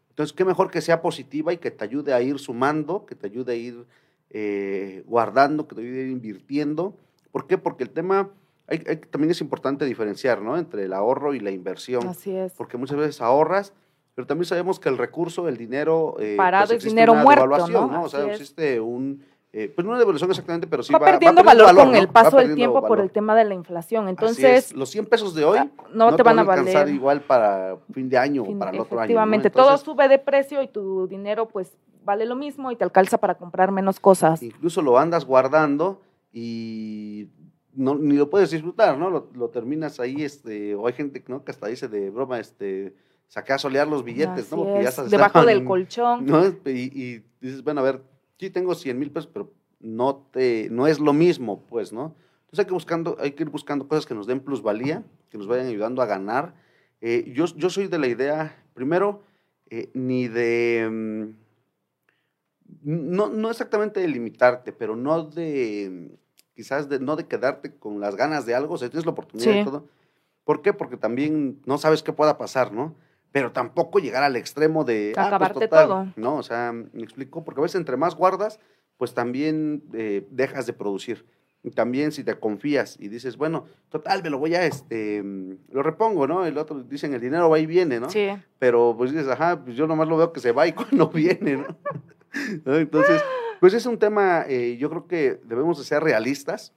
[0.09, 3.27] Entonces, qué mejor que sea positiva y que te ayude a ir sumando, que te
[3.27, 3.85] ayude a ir
[4.29, 6.95] eh, guardando, que te ayude a ir invirtiendo.
[7.31, 7.57] ¿Por qué?
[7.57, 8.29] Porque el tema,
[9.11, 10.57] también es importante diferenciar, ¿no?
[10.57, 12.07] Entre el ahorro y la inversión.
[12.07, 12.53] Así es.
[12.53, 13.73] Porque muchas veces ahorras,
[14.13, 16.15] pero también sabemos que el recurso, el dinero...
[16.19, 18.03] Eh, Parado pues es dinero muerto, ¿no?
[18.03, 19.21] O sea, existe un
[19.57, 22.55] eh, pues no una devolución exactamente, pero sí va, perdiendo valor, con el paso del
[22.55, 24.09] tiempo por el tema de la inflación.
[24.09, 25.59] Entonces, los 100 pesos de hoy
[25.93, 29.05] no, te van a valer igual para fin de año o para el otro año.
[29.05, 31.71] Efectivamente, todo sube de precio y tu dinero pues
[32.03, 34.43] vale lo mismo y te alcanza para comprar menos cosas.
[34.43, 36.01] Incluso lo andas guardando
[36.33, 37.29] y
[37.73, 39.09] no, ni lo puedes disfrutar, ¿no?
[39.09, 41.45] Lo, terminas ahí, este, o hay gente ¿no?
[41.45, 42.93] que hasta dice de broma, este,
[43.29, 44.57] saqué a solear los billetes, ¿no?
[44.57, 46.25] Porque ya Debajo del colchón.
[46.25, 46.45] ¿no?
[46.45, 48.01] y dices, bueno, a ver,
[48.39, 52.15] sí tengo 100 mil pesos, pero no, te, no es lo mismo, pues, ¿no?
[52.41, 55.47] Entonces hay que, buscando, hay que ir buscando cosas que nos den plusvalía, que nos
[55.47, 56.55] vayan ayudando a ganar.
[57.01, 59.23] Eh, yo, yo soy de la idea, primero,
[59.69, 60.87] eh, ni de...
[60.89, 61.45] Mm,
[62.81, 66.17] no, no exactamente de limitarte, pero no de,
[66.55, 69.53] quizás de, no de quedarte con las ganas de algo, o sea, tienes la oportunidad
[69.53, 69.87] de todo.
[70.43, 70.73] ¿Por qué?
[70.73, 72.95] Porque también no sabes qué pueda pasar, ¿no?
[73.35, 76.07] Pero tampoco llegar al extremo de ah, pues acabarte todo.
[76.15, 78.61] No, o sea, me explico, porque a veces entre más guardas,
[78.95, 81.25] pues también eh, dejas de producir.
[81.61, 85.21] Y también si te confías y dices, bueno, total, me lo voy a, este,
[85.69, 86.45] lo repongo, ¿no?
[86.45, 88.09] El otro dicen, el dinero va y viene, ¿no?
[88.09, 88.29] Sí.
[88.57, 91.57] Pero pues dices, ajá, pues yo nomás lo veo que se va y cuando viene,
[92.63, 92.77] ¿no?
[92.77, 93.21] Entonces,
[93.59, 96.71] pues es un tema, eh, yo creo que debemos de ser realistas,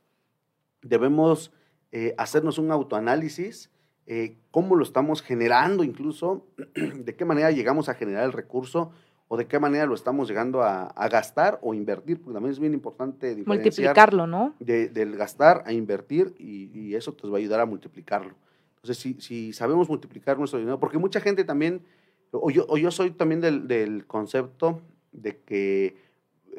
[0.83, 1.53] debemos
[1.93, 3.71] eh, hacernos un autoanálisis
[4.11, 8.91] eh, cómo lo estamos generando incluso, de qué manera llegamos a generar el recurso
[9.29, 12.73] o de qué manera lo estamos llegando a, gastar o invertir, porque también es bien
[12.73, 14.55] importante multiplicarlo, ¿no?
[14.61, 18.35] del gastar a invertir y, eso te va a ayudar a multiplicarlo.
[18.77, 21.83] Entonces, si, si, sabemos multiplicar nuestro dinero, porque mucha gente también,
[22.31, 24.81] o yo, o yo soy también del, del concepto
[25.13, 26.09] de que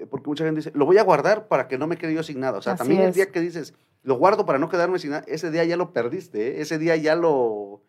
[0.07, 2.39] porque mucha gente dice, lo voy a guardar para que no me quede yo sin
[2.39, 2.59] nada.
[2.59, 5.25] O sea, Así también el día que dices, lo guardo para no quedarme sin nada,
[5.27, 6.62] ese día ya lo perdiste, ¿eh?
[6.62, 7.81] ese día ya lo,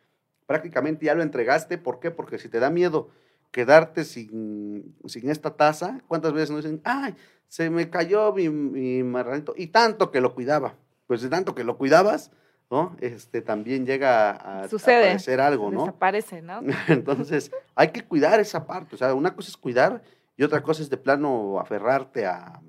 [0.46, 1.78] prácticamente ya lo entregaste.
[1.78, 2.10] ¿Por qué?
[2.10, 3.10] Porque si te da miedo
[3.50, 7.14] quedarte sin, sin esta taza, ¿cuántas veces nos dicen, ay,
[7.48, 9.54] se me cayó mi, mi marranito?
[9.56, 10.74] Y tanto que lo cuidaba.
[11.06, 12.30] Pues de tanto que lo cuidabas,
[12.70, 12.96] ¿no?
[13.00, 15.04] Este, también llega a, a Sucede.
[15.04, 15.80] aparecer algo, ¿no?
[15.80, 16.60] Desaparece, ¿no?
[16.88, 18.94] Entonces, hay que cuidar esa parte.
[18.94, 20.02] O sea, una cosa es cuidar
[20.36, 22.60] y otra cosa es de plano aferrarte a,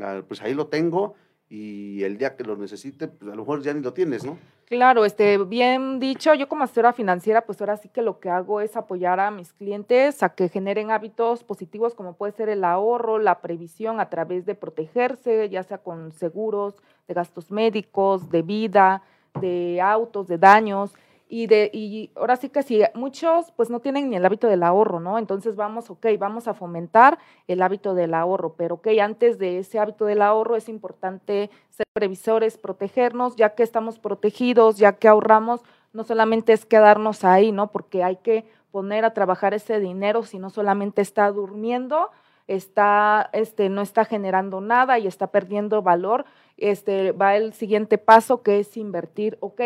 [0.00, 1.14] a, pues ahí lo tengo
[1.50, 4.38] y el día que lo necesite, pues a lo mejor ya ni lo tienes, ¿no?
[4.66, 8.60] Claro, este, bien dicho, yo como asesora financiera, pues ahora sí que lo que hago
[8.60, 13.18] es apoyar a mis clientes a que generen hábitos positivos como puede ser el ahorro,
[13.18, 16.76] la previsión a través de protegerse, ya sea con seguros,
[17.08, 19.02] de gastos médicos, de vida,
[19.40, 20.92] de autos, de daños.
[21.32, 24.64] Y, de, y ahora sí que si muchos pues no tienen ni el hábito del
[24.64, 25.16] ahorro, ¿no?
[25.16, 29.78] Entonces vamos, ok, vamos a fomentar el hábito del ahorro, pero ok, antes de ese
[29.78, 35.60] hábito del ahorro es importante ser previsores, protegernos, ya que estamos protegidos, ya que ahorramos,
[35.92, 37.70] no solamente es quedarnos ahí, ¿no?
[37.70, 42.10] Porque hay que poner a trabajar ese dinero, si no solamente está durmiendo,
[42.48, 46.24] está, este, no está generando nada y está perdiendo valor,
[46.56, 49.60] este, va el siguiente paso que es invertir, ok,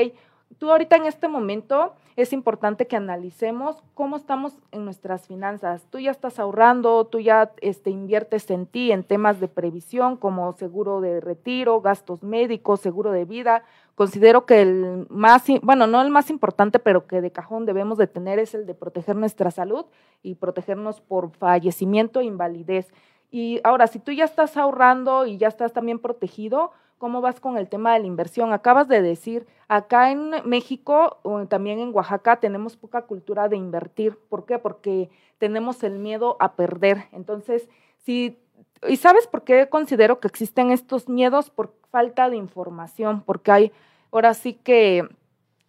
[0.59, 5.85] tú ahorita en este momento es importante que analicemos cómo estamos en nuestras finanzas.
[5.90, 10.52] Tú ya estás ahorrando, tú ya este, inviertes en ti, en temas de previsión como
[10.52, 13.64] seguro de retiro, gastos médicos, seguro de vida.
[13.96, 18.07] Considero que el más, bueno, no el más importante, pero que de cajón debemos de
[18.07, 19.87] tener es el de proteger nuestra salud
[20.22, 22.92] y protegernos por fallecimiento e invalidez.
[23.30, 27.59] Y ahora, si tú ya estás ahorrando y ya estás también protegido, ¿cómo vas con
[27.59, 28.52] el tema de la inversión?
[28.52, 34.18] Acabas de decir, acá en México o también en Oaxaca tenemos poca cultura de invertir.
[34.28, 34.59] ¿Por qué?
[34.59, 37.04] Porque tenemos el miedo a perder.
[37.12, 38.38] Entonces, si
[38.87, 41.48] ¿Y sabes por qué considero que existen estos miedos?
[41.48, 43.72] Por falta de información, porque hay
[44.12, 45.09] ahora sí que eh,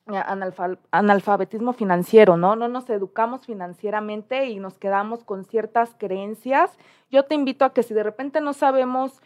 [0.07, 2.55] analfa- analfabetismo financiero, ¿no?
[2.57, 6.77] No nos educamos financieramente y nos quedamos con ciertas creencias.
[7.09, 9.21] Yo te invito a que si de repente no sabemos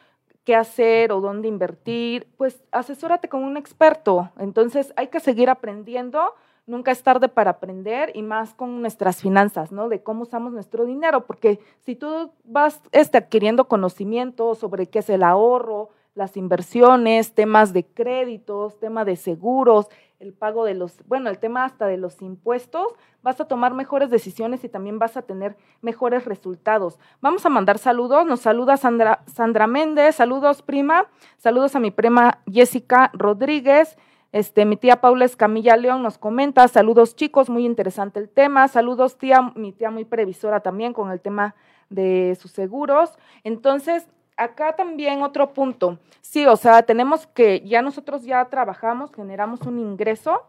[0.50, 4.32] qué hacer o dónde invertir, pues asesórate con un experto.
[4.40, 6.34] Entonces hay que seguir aprendiendo,
[6.66, 9.90] nunca es tarde para aprender y más con nuestras finanzas, ¿no?
[9.90, 15.10] De cómo usamos nuestro dinero, porque si tú vas este, adquiriendo conocimiento sobre qué es
[15.12, 19.88] el ahorro, las inversiones, temas de créditos, tema de seguros,
[20.20, 22.88] el pago de los, bueno, el tema hasta de los impuestos,
[23.24, 27.00] vas a tomar mejores decisiones y también vas a tener mejores resultados.
[27.22, 32.40] Vamos a mandar saludos, nos saluda Sandra, Sandra Méndez, saludos prima, saludos a mi prima
[32.52, 33.98] Jessica Rodríguez,
[34.34, 39.18] este, mi tía Paula Escamilla León nos comenta, saludos chicos, muy interesante el tema, saludos
[39.18, 41.56] tía, mi tía muy previsora también con el tema
[41.90, 43.18] de sus seguros.
[43.44, 44.08] Entonces,
[44.40, 49.80] acá también otro punto, sí, o sea, tenemos que, ya nosotros ya trabajamos, generamos un
[49.80, 50.44] ingreso,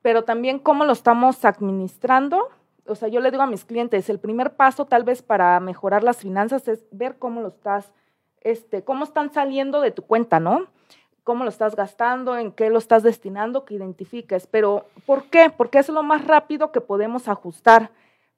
[0.00, 2.48] pero también cómo lo estamos administrando.
[2.86, 6.04] O sea, yo le digo a mis clientes, el primer paso tal vez para mejorar
[6.04, 7.92] las finanzas es ver cómo lo estás,
[8.42, 10.66] este, cómo están saliendo de tu cuenta, ¿no?
[11.24, 14.46] Cómo lo estás gastando, en qué lo estás destinando, que identifiques.
[14.46, 15.50] Pero, ¿por qué?
[15.50, 17.90] Porque es lo más rápido que podemos ajustar.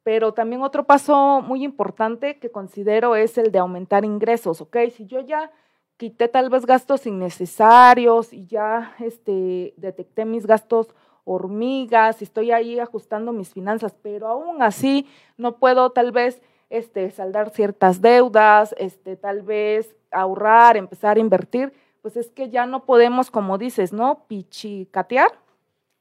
[0.09, 4.79] Pero también otro paso muy importante que considero es el de aumentar ingresos, ¿ok?
[4.97, 5.51] Si yo ya
[5.99, 10.95] quité tal vez gastos innecesarios y ya este, detecté mis gastos
[11.25, 16.41] hormigas, estoy ahí ajustando mis finanzas, pero aún así no puedo tal vez
[16.71, 22.65] este, saldar ciertas deudas, este, tal vez ahorrar, empezar a invertir, pues es que ya
[22.65, 24.25] no podemos, como dices, ¿no?
[24.27, 25.48] Pichicatear.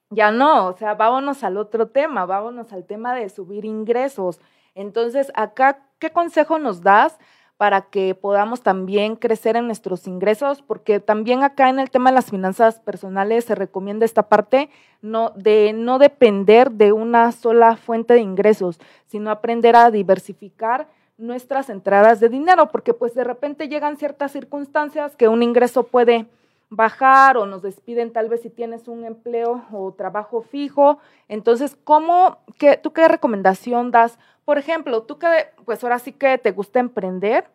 [0.09, 4.39] Ya no, o sea, vámonos al otro tema, vámonos al tema de subir ingresos.
[4.73, 7.17] Entonces, acá, ¿qué consejo nos das
[7.57, 10.61] para que podamos también crecer en nuestros ingresos?
[10.61, 14.69] Porque también acá en el tema de las finanzas personales se recomienda esta parte
[15.01, 21.69] no, de no depender de una sola fuente de ingresos, sino aprender a diversificar nuestras
[21.69, 26.27] entradas de dinero, porque pues de repente llegan ciertas circunstancias que un ingreso puede
[26.69, 30.99] bajar o nos despiden tal vez si tienes un empleo o trabajo fijo.
[31.27, 34.19] Entonces, ¿cómo, qué, tú qué recomendación das?
[34.45, 35.27] Por ejemplo, tú que,
[35.65, 37.49] pues ahora sí que te gusta emprender,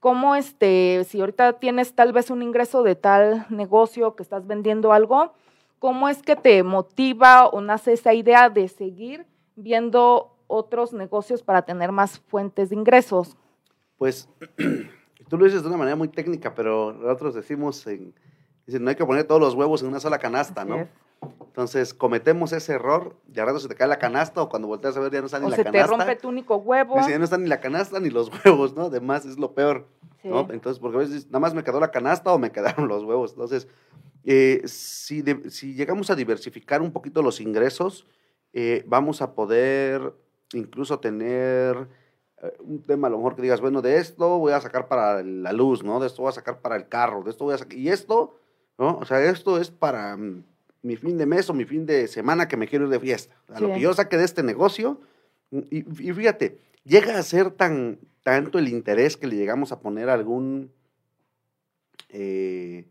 [0.00, 4.92] ¿cómo este, si ahorita tienes tal vez un ingreso de tal negocio que estás vendiendo
[4.92, 5.32] algo,
[5.78, 11.62] cómo es que te motiva o nace esa idea de seguir viendo otros negocios para
[11.62, 13.36] tener más fuentes de ingresos?
[13.96, 14.28] Pues
[15.28, 18.14] tú lo dices de una manera muy técnica, pero nosotros decimos, en,
[18.70, 20.76] dicen, no hay que poner todos los huevos en una sola canasta, ¿no?
[20.76, 20.88] es.
[21.46, 24.96] Entonces cometemos ese error, y al rato se te cae la canasta o cuando volteas
[24.96, 25.96] a ver ya no está ni O la se te canasta.
[25.96, 26.96] rompe tu único huevo.
[26.96, 28.84] Dice, ya no está ni la canasta ni los huevos, ¿no?
[28.84, 29.86] Además es lo peor.
[30.22, 30.46] ¿no?
[30.50, 33.32] Entonces, porque a veces nada más me quedó la canasta o me quedaron los huevos.
[33.32, 33.68] Entonces,
[34.24, 38.06] eh, si, si, llegamos a diversificar un poquito los ingresos,
[38.52, 40.14] eh, vamos a poder
[40.52, 41.88] incluso tener
[42.42, 45.22] eh, un tema a lo mejor que digas, bueno, de esto voy a sacar para
[45.22, 46.00] la luz, ¿no?
[46.00, 48.36] De esto voy a sacar para el carro, de esto voy a sacar, y esto,
[48.80, 48.96] ¿no?
[48.96, 50.42] O sea, esto es para mm,
[50.82, 53.36] mi fin de mes o mi fin de semana que me quiero ir de fiesta.
[53.52, 55.00] A lo que yo saque de este negocio,
[55.50, 60.08] y, y, fíjate, llega a ser tan, tanto el interés que le llegamos a poner
[60.08, 60.72] algún,
[62.08, 62.86] eh,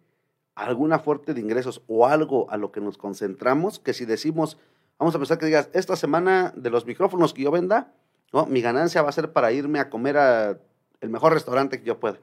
[0.53, 4.59] alguna fuerte de ingresos o algo a lo que nos concentramos, que si decimos,
[4.99, 7.95] vamos a pensar que digas, esta semana de los micrófonos que yo venda,
[8.31, 8.45] ¿no?
[8.45, 10.59] mi ganancia va a ser para irme a comer a
[11.01, 12.19] el mejor restaurante que yo pueda.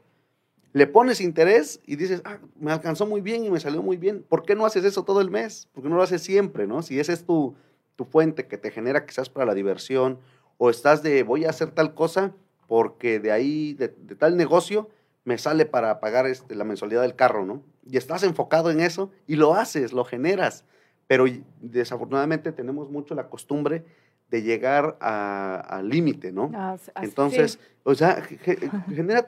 [0.72, 4.24] Le pones interés y dices, ah, me alcanzó muy bien y me salió muy bien.
[4.28, 5.68] ¿Por qué no haces eso todo el mes?
[5.72, 6.66] ¿Por qué no lo haces siempre?
[6.66, 6.82] ¿no?
[6.82, 7.54] Si esa es tu,
[7.96, 10.18] tu fuente que te genera quizás para la diversión
[10.58, 12.34] o estás de voy a hacer tal cosa
[12.66, 14.90] porque de ahí, de, tal negocio,
[15.24, 17.62] me sale para pagar este, la mensualidad del carro, ¿no?
[17.88, 20.64] Y estás enfocado en eso y lo haces, lo generas.
[21.06, 21.24] Pero
[21.60, 23.84] desafortunadamente tenemos mucho la costumbre
[24.30, 26.50] de llegar al límite, ¿no?
[26.54, 28.22] Ah, Entonces, o sea,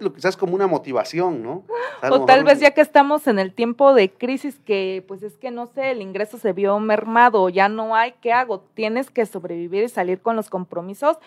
[0.01, 1.65] lo quizás como una motivación, ¿no?
[2.11, 5.51] O, tal vez ya que estamos en el tiempo de crisis que, pues es que
[5.51, 8.61] no sé, el ingreso se vio mermado, ya no hay, ¿qué hago?
[8.75, 11.19] Tienes que sobrevivir y salir con los compromisos.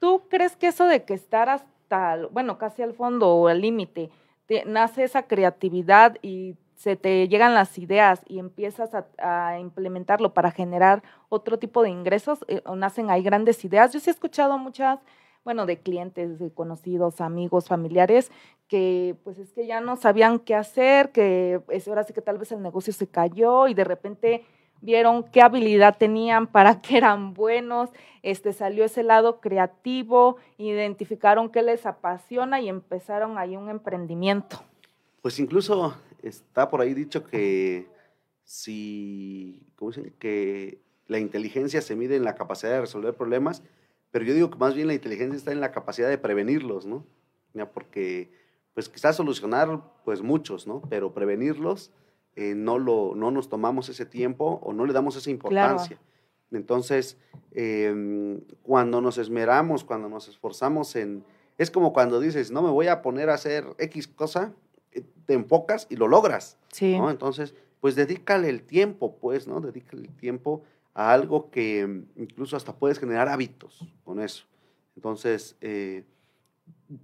[0.00, 4.10] ¿Tú crees que eso de que estar hasta, bueno, casi al fondo o al límite,
[4.66, 11.02] nace esa creatividad y se te llegan las ideas y empiezas a, implementarlo para generar
[11.28, 13.92] otro tipo de ingresos, eh, nacen ahí grandes ideas.
[13.92, 14.98] Yo sí he escuchado muchas,
[15.44, 18.32] bueno, de clientes, de conocidos, amigos, familiares,
[18.66, 22.38] que pues es que ya no sabían qué hacer, que es, ahora sí que tal
[22.38, 24.46] vez el negocio se cayó y de repente
[24.80, 27.90] vieron qué habilidad tenían, para qué eran buenos,
[28.22, 34.64] este salió ese lado creativo, identificaron qué les apasiona y empezaron ahí un emprendimiento.
[35.22, 37.88] Pues incluso está por ahí dicho que
[38.44, 40.14] si, ¿cómo dicen?
[40.18, 43.62] Que la inteligencia se mide en la capacidad de resolver problemas,
[44.10, 47.04] pero yo digo que más bien la inteligencia está en la capacidad de prevenirlos, ¿no?
[47.74, 48.30] porque,
[48.74, 50.82] pues quizás solucionar, pues muchos, ¿no?
[50.88, 51.90] Pero prevenirlos,
[52.36, 55.98] eh, no, lo, no nos tomamos ese tiempo o no le damos esa importancia.
[56.52, 57.16] Entonces,
[57.52, 61.24] em, cuando nos esmeramos, cuando nos esforzamos en...
[61.58, 64.54] Es como cuando dices, no me voy a poner a hacer X cosa,
[65.26, 66.58] te enfocas y lo logras.
[66.72, 66.98] Sí.
[66.98, 67.10] ¿no?
[67.10, 69.60] Entonces, pues dedícale el tiempo, pues, ¿no?
[69.60, 70.62] Dedícale el tiempo
[70.94, 74.44] a algo que mm, incluso hasta puedes generar hábitos con eso.
[74.96, 76.04] Entonces, eh,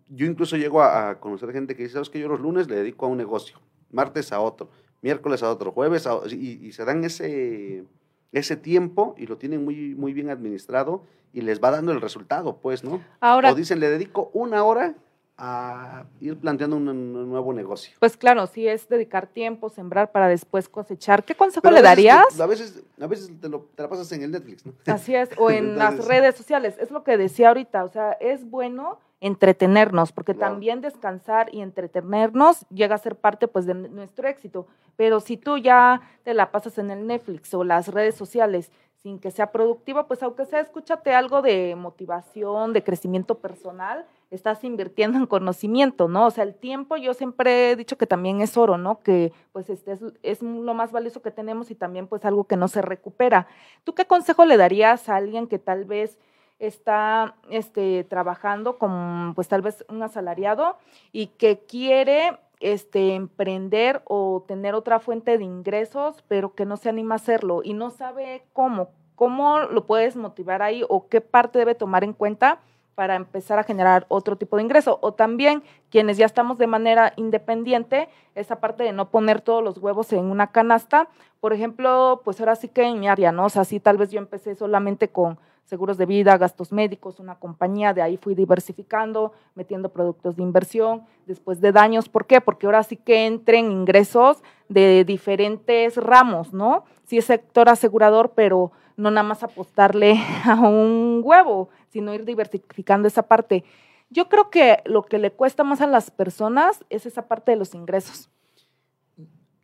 [0.08, 3.06] yo incluso llego a, conocer gente que dice, ¿sabes que Yo los lunes le dedico
[3.06, 4.68] a un negocio, martes a otro,
[5.02, 7.84] miércoles a otro, jueves a otro, y, se dan ese,
[8.32, 12.56] ese tiempo y lo tienen muy, muy bien administrado y les va dando el resultado,
[12.56, 13.02] pues, ¿no?
[13.20, 14.94] Ahora, o dicen, le dedico una hora
[15.38, 17.96] a ir planteando un, nuevo negocio.
[18.00, 21.24] Pues claro, sí es dedicar tiempo, sembrar para después cosechar.
[21.24, 22.40] ¿Qué consejo le darías?
[22.40, 24.72] a veces, a veces te, lo, te, la pasas en el Netflix, ¿no?
[24.86, 26.76] Así es, o en las redes sociales.
[26.78, 32.66] Es lo que decía ahorita, o sea, es bueno entretenernos, porque también descansar y entretenernos
[32.68, 34.66] llega a ser parte pues de nuestro éxito.
[34.96, 38.70] Pero si tú ya te la pasas en el Netflix o las redes sociales
[39.06, 44.64] sin que sea productiva, pues aunque sea, escúchate algo de motivación, de crecimiento personal, estás
[44.64, 46.26] invirtiendo en conocimiento, ¿no?
[46.26, 48.98] O sea, el tiempo, yo siempre he dicho que también es oro, ¿no?
[48.98, 52.66] Que pues este es, lo más valioso que tenemos y también pues algo que no
[52.66, 53.46] se recupera.
[53.84, 56.18] ¿Tú qué consejo le darías a alguien que tal vez
[56.58, 60.78] está este, trabajando como pues tal vez un asalariado
[61.12, 66.88] y que quiere este, emprender o tener otra fuente de ingresos, pero que no se
[66.88, 68.90] anima a hacerlo y no sabe cómo?
[69.14, 72.60] ¿Cómo lo puedes motivar ahí o qué parte debe tomar en cuenta?
[72.96, 74.98] para empezar a generar otro tipo de ingreso.
[75.02, 79.78] O también quienes ya estamos de manera independiente, esa parte de no poner todos los
[79.78, 81.08] huevos en una canasta.
[81.40, 83.44] Por ejemplo, pues ahora sí que en mi área, ¿no?
[83.44, 87.34] O sea, sí, tal vez yo empecé solamente con seguros de vida, gastos médicos, una
[87.38, 92.08] compañía, de ahí fui diversificando, metiendo productos de inversión, después de daños.
[92.08, 92.40] ¿Por qué?
[92.40, 96.84] Porque ahora sí que entren ingresos de diferentes ramos, ¿no?
[97.04, 103.08] Sí es sector asegurador, pero no nada más apostarle a un huevo, sino ir diversificando
[103.08, 103.64] esa parte.
[104.08, 107.56] Yo creo que lo que le cuesta más a las personas es esa parte de
[107.56, 108.30] los ingresos.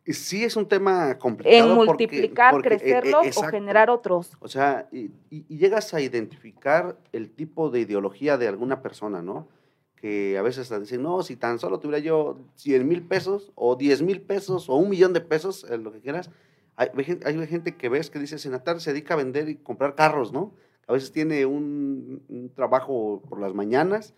[0.05, 1.71] Sí, es un tema complicado.
[1.71, 4.31] En multiplicar, eh, crecerlos o generar otros.
[4.39, 5.11] O sea, y,
[5.47, 9.47] llegas a identificar el tipo de ideología de alguna persona, ¿no?
[9.95, 13.77] Que a veces te dicen, no, si tan solo tuviera yo 100 mil pesos o
[13.77, 16.29] 10 mil pesos o un millón de pesos, lo que quieras,
[16.75, 16.89] hay,
[17.23, 20.53] hay, gente que ves que dice, Senatar se dedica a vender y comprar carros, ¿no?
[20.87, 24.13] A veces tiene un, trabajo por las mañanas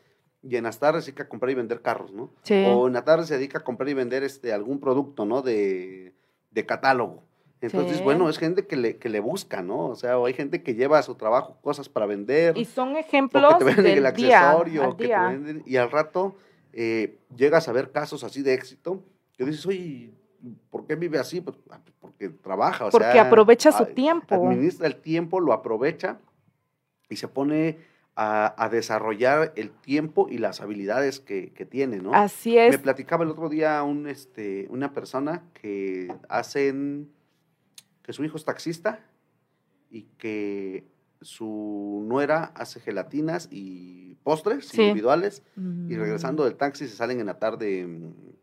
[0.47, 2.29] y en las tardes se dedica a comprar y vender carros, ¿no?
[2.43, 2.63] Sí.
[2.67, 5.41] O en la tarde se dedica a comprar y vender este, algún producto, ¿no?
[5.41, 6.13] De,
[6.51, 7.23] de catálogo.
[7.61, 8.03] Entonces, Sí.
[8.03, 9.87] bueno, es gente que le, que le busca, ¿no?
[9.87, 12.55] O sea, o hay gente que lleva a su trabajo cosas para vender.
[12.57, 15.29] Y son o ejemplos que te venden del el día accesorio, al que te día.
[15.29, 16.35] venden- y al rato
[16.73, 19.01] eh, llegas a ver casos así de éxito
[19.37, 20.11] que dices, oye,
[20.69, 21.41] ¿por qué vive así?
[21.41, 24.35] Pues, ah, porque trabaja, o Porque sea, aprovecha su tiempo.
[24.35, 26.19] Administra el tiempo, lo aprovecha
[27.09, 27.79] y se pone
[28.15, 32.13] a, a desarrollar el tiempo y las habilidades que, que tiene, ¿no?
[32.13, 32.77] Así Me es.
[32.77, 37.11] platicaba el otro día un, este, una persona que hacen,
[38.03, 38.99] que su hijo es taxista
[39.89, 40.85] y que
[41.21, 44.81] su nuera hace gelatinas y postres Sí.
[44.81, 45.99] individuales y Mm.
[45.99, 47.87] regresando del taxi se salen en la tarde,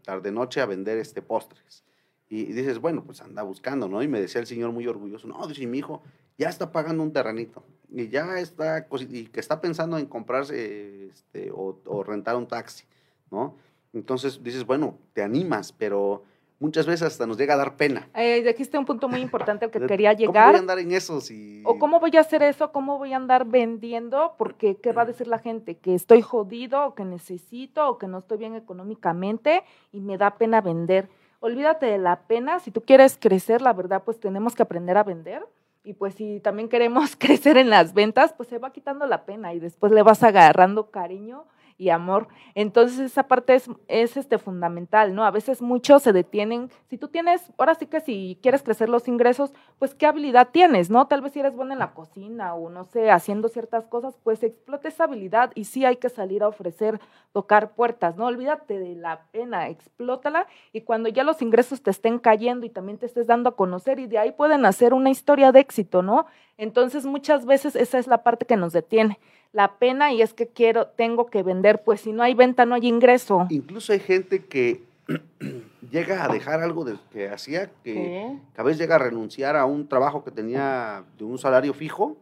[0.04, 1.84] tarde noche a vender este postres.
[2.32, 4.02] Y, dices, bueno, pues anda buscando, ¿no?
[4.02, 6.02] Y me decía el señor muy orgulloso, no, dice, mi hijo
[6.38, 11.50] ya está pagando un terrenito y ya está, y que está pensando en comprarse este,
[11.50, 12.86] o, o rentar un taxi,
[13.30, 13.56] ¿no?
[13.92, 16.22] Entonces dices, bueno, te animas, pero
[16.58, 18.08] muchas veces hasta nos llega a dar pena.
[18.14, 20.52] Eh, dijiste un punto muy importante al que quería ¿Cómo llegar.
[20.52, 21.60] voy a andar en eso si...
[21.66, 22.72] ¿O cómo voy a hacer eso?
[22.72, 24.36] ¿Cómo voy a andar vendiendo?
[24.38, 25.76] Porque, ¿qué va a decir la gente?
[25.76, 30.38] ¿Que estoy jodido o que necesito o que no estoy bien económicamente y me da
[30.38, 31.10] pena vender?
[31.44, 32.60] Olvídate de la pena.
[32.60, 35.44] Si tú quieres crecer, la verdad, pues tenemos que aprender a vender.
[35.82, 39.52] Y pues si también queremos crecer en las ventas, pues se va quitando la pena
[39.52, 41.44] y después le vas agarrando cariño
[41.82, 42.28] y amor.
[42.54, 45.24] Entonces esa parte es, es este fundamental, ¿no?
[45.24, 46.70] A veces muchos se detienen.
[46.88, 50.90] Si tú tienes, ahora sí que si quieres crecer los ingresos, pues qué habilidad tienes,
[50.90, 51.08] ¿no?
[51.08, 54.44] Tal vez si eres bueno en la cocina o no sé, haciendo ciertas cosas, pues
[54.44, 57.00] explota esa habilidad y sí hay que salir a ofrecer,
[57.32, 58.26] tocar puertas, ¿no?
[58.26, 62.98] Olvídate de la pena, explótala y cuando ya los ingresos te estén cayendo y también
[62.98, 66.26] te estés dando a conocer y de ahí pueden hacer una historia de éxito, ¿no?
[66.58, 69.18] Entonces muchas veces esa es la parte que nos detiene,
[69.52, 72.74] la pena y es que quiero, tengo que vender, pues si no hay venta no
[72.74, 73.46] hay ingreso.
[73.50, 74.82] Incluso hay gente que
[75.90, 79.86] llega a dejar algo de, que hacía, que, a veces llega a renunciar a un
[79.88, 82.16] trabajo que tenía de un salario fijo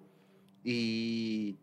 [0.64, 1.56] y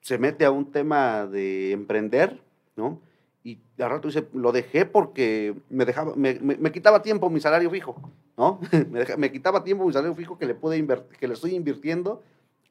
[0.00, 2.40] se mete a un tema de emprender,
[2.76, 3.00] ¿no?
[3.42, 7.40] Y al rato dice, lo dejé porque me, dejaba, me, me- me quitaba tiempo mi
[7.40, 7.94] salario fijo,
[8.38, 8.58] ¿no?
[8.90, 10.82] me, deja- me quitaba tiempo mi salario fijo que le, pude
[11.20, 12.22] que le estoy invirtiendo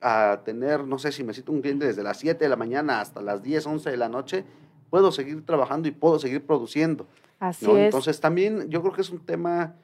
[0.03, 2.99] a tener, no sé, si me cito un cliente desde las 7 de la mañana
[3.01, 4.43] hasta las 10, 11 de la noche,
[4.89, 7.07] puedo seguir trabajando y puedo seguir produciendo.
[7.39, 7.77] Así ¿no?
[7.77, 7.85] es.
[7.85, 9.75] Entonces también yo creo que es un tema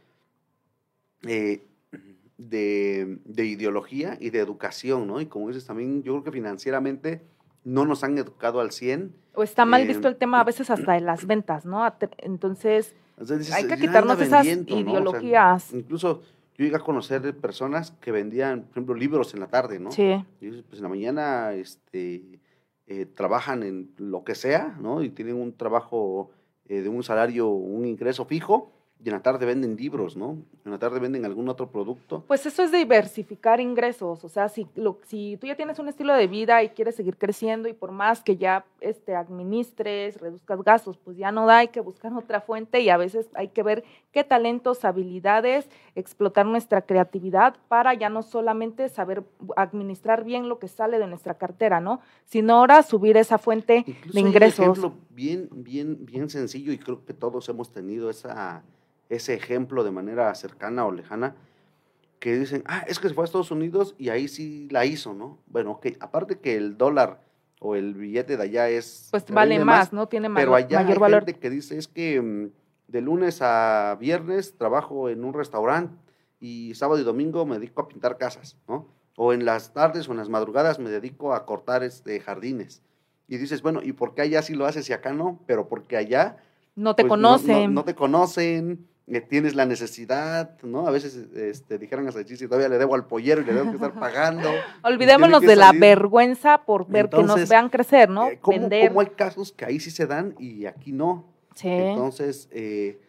[1.23, 1.63] eh,
[2.37, 5.19] de, de ideología y de educación, ¿no?
[5.21, 7.21] Y como dices también, yo creo que financieramente
[7.63, 9.13] no nos han educado al 100.
[9.35, 11.85] o está mal eh, visto el tema a veces hasta de las ventas, ¿no?
[12.19, 14.79] Entonces, Hay que "Ya anda quitarnos esas vendiendo", ¿no?
[14.79, 14.91] O sea,
[15.21, 15.73] ideologías.
[15.73, 16.21] incluso
[16.59, 19.91] yo llegué a conocer personas que vendían, por ejemplo, libros en la tarde, ¿no?
[19.91, 20.21] sí.
[20.41, 22.41] Y pues en la mañana este,
[22.85, 25.01] eh, trabajan en lo que sea, ¿no?
[25.01, 26.31] Y tienen un trabajo
[26.67, 30.37] eh, de un salario, un ingreso fijo, y en la tarde venden libros, ¿no?
[30.65, 32.25] En la tarde venden algún otro producto.
[32.27, 36.13] Pues eso es diversificar ingresos, o sea, si, lo, si tú ya tienes un estilo
[36.13, 40.97] de vida y quieres seguir creciendo y por más que ya este, administres, reduzcas gastos,
[40.97, 43.85] pues ya no da, hay que buscar otra fuente y a veces hay que ver
[44.11, 49.23] qué talentos, habilidades, explotar nuestra creatividad para ya no solamente saber
[49.55, 52.01] administrar bien lo que sale de nuestra cartera, ¿no?
[52.25, 54.59] Sino ahora subir esa fuente Incluso de hay un ingresos.
[54.59, 58.63] ejemplo bien, bien, bien sencillo y creo que todos hemos tenido esa,
[59.09, 61.35] ese ejemplo de manera cercana o lejana,
[62.19, 65.13] que dicen, ah, es que se fue a Estados Unidos y ahí sí la hizo,
[65.13, 65.37] ¿no?
[65.47, 67.21] Bueno, ok, aparte que el dólar
[67.61, 69.07] o el billete de allá es...
[69.11, 70.07] Pues vale más, ¿no?
[70.07, 71.25] Tiene Pero mayor, allá mayor hay valor.
[71.25, 72.49] gente que dice, es que mm,
[72.89, 75.95] de lunes a viernes trabajo en un restaurante
[76.39, 78.87] y sábado y domingo me dedico a pintar casas, ¿no?
[79.15, 82.81] O en las tardes o en las madrugadas me dedico a cortar este, jardines.
[83.27, 85.39] Y dices, bueno, ¿y por qué allá sí lo haces y acá no?
[85.45, 86.37] Pero porque allá
[86.75, 87.73] No te pues, no- no- conocen.
[87.73, 90.87] No, te conocen, eh, tienes la necesidad, ¿no?
[90.87, 93.75] A veces este, dijeran hasta chiste, todavía le debo al pollero y le debo que
[93.75, 94.49] estar pagando.
[94.83, 95.81] Olvidémonos de la salir.
[95.81, 98.27] vergüenza por ver que nos Entonces, vean crecer, ¿no?
[98.29, 98.87] Eh, ¿cómo, Vender.
[98.87, 101.25] cómo hay casos que ahí sí se dan y aquí no?
[101.59, 101.67] Sí.
[101.67, 103.01] Entonces, eh,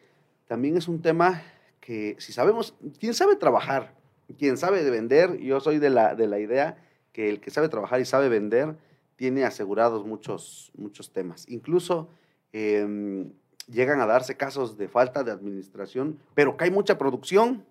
[0.49, 1.43] también es un tema
[1.79, 3.95] que si sabemos, quien sabe trabajar,
[4.37, 6.77] quien sabe de vender, yo soy de la, de la idea
[7.13, 8.75] que el que sabe trabajar y sabe vender
[9.15, 11.49] tiene asegurados muchos, muchos temas.
[11.49, 12.09] Incluso
[12.53, 13.31] em,
[13.69, 17.65] llegan a darse casos de falta de administración, pero que hay mucha producción,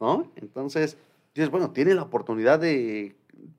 [0.00, 0.32] ¿no?
[0.36, 0.96] Entonces,
[1.34, 3.14] dices, bueno, tiene la oportunidad de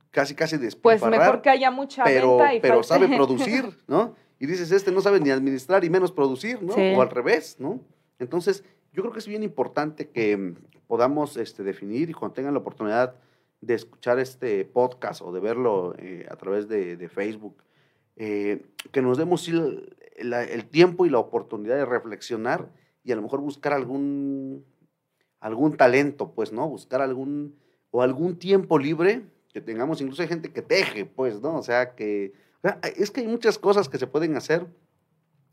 [0.10, 4.16] casi, casi Pues despilfarrar mejor que haya mucha pero, venta y pero sabe producir, ¿no?
[4.40, 6.74] Y dices, este no sabe ni administrar y menos producir, ¿no?
[6.74, 6.94] Sí.
[6.96, 7.82] O al revés, ¿no?
[8.20, 8.64] Entonces,
[8.94, 10.56] yo creo que es bien importante que mm,
[10.88, 13.16] podamos este, definir y cuando tengan la oportunidad
[13.62, 17.64] de escuchar este podcast o de verlo eh, a través de, de Facebook,
[18.16, 22.70] eh, que nos demos el, el, tiempo y la oportunidad de reflexionar
[23.04, 24.66] y a lo mejor buscar algún,
[25.40, 26.68] algún talento, pues, ¿no?
[26.70, 27.58] Buscar algún,
[27.92, 31.56] o algún tiempo libre que tengamos, incluso hay gente que teje, pues, ¿no?
[31.58, 32.34] O sea, que,
[32.98, 34.68] es que hay muchas cosas que se pueden hacer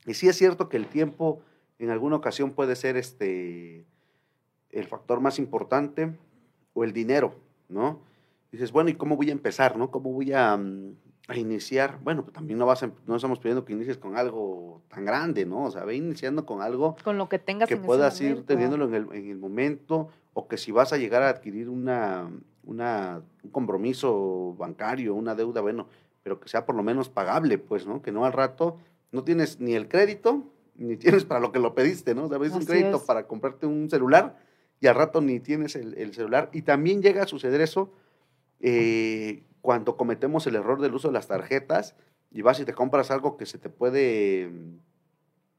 [0.07, 1.41] y sí es cierto que el tiempo
[1.79, 3.85] en alguna ocasión puede ser este,
[4.71, 6.17] el factor más importante
[6.75, 7.35] o el dinero,
[7.69, 8.01] ¿no?
[8.51, 9.91] Dices, bueno, ¿y cómo voy a empezar, no?
[9.91, 10.97] ¿Cómo voy a, mm,
[11.35, 11.99] iniciar?
[12.03, 15.65] Bueno, pues también no, vas no estamos pidiendo que inicies con algo tan grande, ¿no?
[15.65, 16.97] O sea, ve iniciando con algo...
[17.03, 20.59] Con lo que tengas Que puedas ir teniéndolo en el, en el momento o que
[20.59, 22.31] si vas a llegar a adquirir una,
[22.65, 25.87] una, un compromiso bancario, una deuda, bueno,
[26.23, 28.03] pero que sea por lo menos pagable, pues, ¿no?
[28.03, 28.79] Que no al rato
[29.11, 30.45] no tienes ni el crédito,
[30.77, 32.27] ni tienes para lo que lo pediste, ¿no?
[32.27, 34.39] O sea, un crédito para comprarte un celular
[34.81, 36.51] y al rato ni tienes el, celular.
[36.53, 37.93] Y también llega a suceder eso
[38.61, 41.95] eh, cuando cometemos el error del uso de las tarjetas
[42.33, 44.51] y vas y te compras algo que se te puede,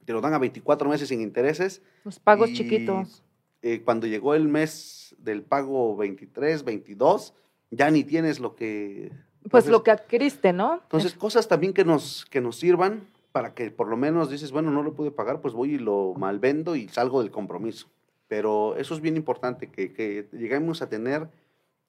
[0.06, 1.82] te lo dan a 24 meses sin intereses.
[2.04, 3.24] Los pagos chiquitos.
[3.62, 7.34] Eh, cuando llegó el mes del pago 23, 22,
[7.72, 9.12] ya ni tienes lo que...
[9.50, 10.80] Pues lo que adquiriste, ¿no?
[10.84, 14.72] Entonces, cosas también que nos, que nos sirvan para que por lo menos dices, bueno,
[14.72, 17.88] no lo pude pagar, pues voy y lo malvendo y salgo del compromiso.
[18.28, 21.28] Pero eso es bien importante, que, que lleguemos a tener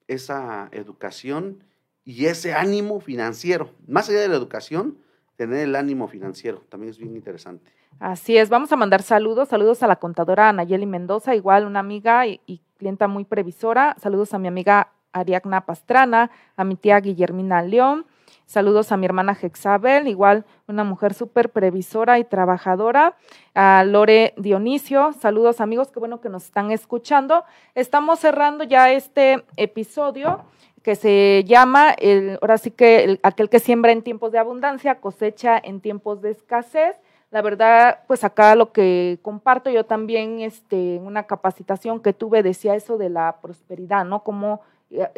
[0.08, 1.62] esa educación
[2.04, 3.70] y ese ánimo financiero.
[3.86, 4.98] Más allá de la educación,
[5.36, 7.70] tener el ánimo financiero también es bien interesante.
[8.00, 12.26] Así es, vamos a mandar saludos, saludos a la contadora Anayeli Mendoza, igual una amiga
[12.26, 12.40] y,
[12.76, 18.04] clienta muy previsora, saludos a mi amiga Ariagna Pastrana, a mi tía Guillermina León,
[18.44, 23.16] saludos a mi hermana Jexabel, igual una mujer súper previsora y trabajadora,
[23.54, 27.44] a Lore Dionisio, saludos amigos, qué bueno que nos están escuchando.
[27.74, 30.44] Estamos cerrando ya este episodio
[30.82, 35.58] que se llama, el, ahora sí que aquel que siembra en tiempos de abundancia, cosecha
[35.62, 36.96] en tiempos de escasez.
[37.30, 42.74] La verdad, pues acá lo que comparto yo también, este, una capacitación que tuve, decía
[42.74, 44.22] eso de la prosperidad, ¿no?
[44.22, 44.73] Cómo eh,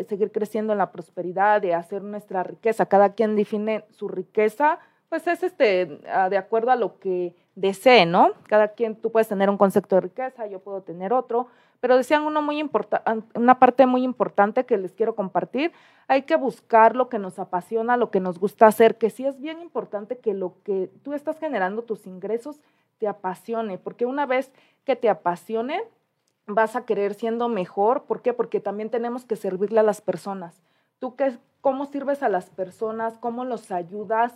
[0.08, 2.86] seguir creciendo en la prosperidad, de hacer nuestra riqueza.
[2.86, 8.06] Cada quien define su riqueza, pues es este, ah, de acuerdo a lo que desee,
[8.06, 8.32] ¿no?
[8.48, 11.48] Cada quien, tú puedes tener un concepto de riqueza, yo puedo tener otro,
[11.80, 12.68] pero decían uno muy
[13.34, 15.72] una parte muy importante que les quiero compartir,
[16.08, 19.40] hay que buscar lo que nos apasiona, lo que nos gusta hacer, que sí es
[19.40, 22.60] bien importante que lo que tú estás generando, tus ingresos,
[22.98, 24.50] te apasione, porque una vez
[24.84, 25.82] que te apasione,
[26.46, 28.32] vas a querer siendo mejor, ¿por qué?
[28.32, 30.62] Porque también tenemos que servirle a las personas.
[30.98, 33.18] ¿Tú qué, cómo sirves a las personas?
[33.18, 34.32] ¿Cómo los ayudas?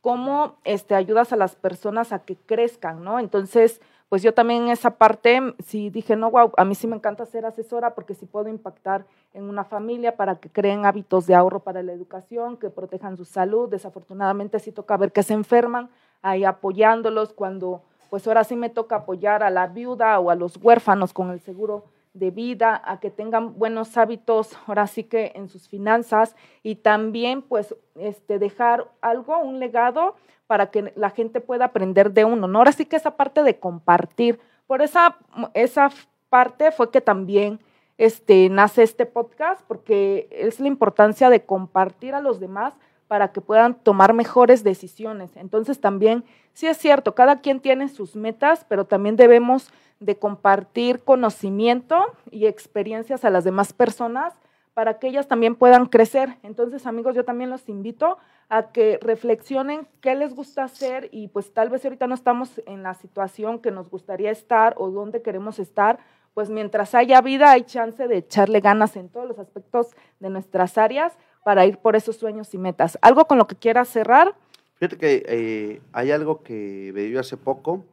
[0.00, 3.18] ¿Cómo este, ayudas a las personas a que crezcan, no?
[3.18, 6.94] Entonces, pues yo también en esa parte sí dije, no, wow, a mí sí me
[6.94, 11.34] encanta ser asesora porque sí puedo impactar en una familia para que creen hábitos de
[11.34, 13.68] ahorro para la educación, que protejan su salud.
[13.68, 15.88] Desafortunadamente sí toca ver que se enferman,
[16.22, 17.82] ahí apoyándolos cuando,
[18.14, 21.40] pues ahora sí me toca apoyar a la viuda o a los huérfanos con el
[21.40, 26.76] seguro de vida, a que tengan buenos hábitos, ahora sí que en sus finanzas y
[26.76, 30.14] también pues este dejar algo, un legado
[30.46, 32.58] para que la gente pueda aprender de uno, ¿no?
[32.58, 34.38] Ahora sí que esa parte de compartir,
[34.68, 35.16] por esa,
[35.54, 35.90] esa
[36.28, 37.58] parte fue que también
[37.98, 42.74] este, nace este podcast, porque es la importancia de compartir a los demás
[43.08, 45.30] para que puedan tomar mejores decisiones.
[45.36, 51.00] Entonces también, sí es cierto, cada quien tiene sus metas, pero también debemos de compartir
[51.00, 54.34] conocimiento y experiencias a las demás personas
[54.74, 56.36] para que ellas también puedan crecer.
[56.42, 61.54] Entonces, amigos, yo también los invito a que reflexionen qué les gusta hacer y pues
[61.54, 65.58] tal vez ahorita no estamos en la situación que nos gustaría estar o donde queremos
[65.58, 66.00] estar,
[66.34, 70.76] pues mientras haya vida hay chance de echarle ganas en todos los aspectos de nuestras
[70.76, 72.98] áreas para ir por esos sueños y metas.
[73.02, 74.34] ¿Algo con lo que quieras cerrar?
[74.74, 77.84] Fíjate que eh, hay algo que vi hace poco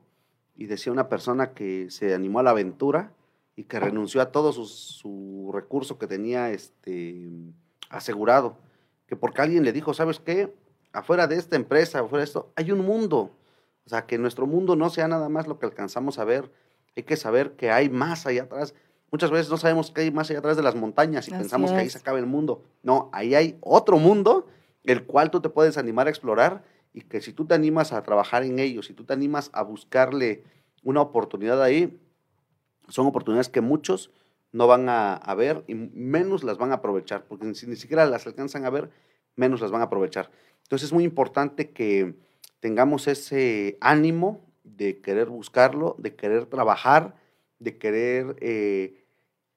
[0.56, 3.12] y decía una persona que se animó a la aventura
[3.56, 7.30] y que renunció a todo su, su recurso que tenía este,
[7.89, 8.58] asegurado
[9.12, 10.56] que porque alguien le dijo, ¿sabes qué?
[10.93, 13.36] Afuera de esta empresa, afuera de esto, hay un mundo.
[13.86, 16.49] O sea, que nuestro mundo no sea nada más lo que alcanzamos a ver.
[16.95, 18.74] Hay que saber que hay más allá atrás.
[19.12, 21.78] Muchas veces no sabemos qué hay más allá atrás de las montañas y pensamos que
[21.78, 22.64] ahí se acaba el mundo.
[22.82, 24.47] No, ahí hay otro mundo,
[24.86, 28.01] el cual tú te puedes animar a explorar y que si tú te animas a
[28.03, 30.43] trabajar en ello, si tú te animas a buscarle
[30.84, 31.99] una oportunidad ahí,
[32.88, 34.12] son oportunidades que muchos
[34.51, 38.28] no van a, ver y menos las van a aprovechar, porque si ni siquiera las
[38.28, 38.89] alcanzan a ver,
[39.36, 40.30] menos las van a aprovechar.
[40.64, 42.16] Entonces es muy importante que
[42.59, 47.16] tengamos ese ánimo de querer buscarlo, de querer trabajar,
[47.59, 49.01] de querer, eh,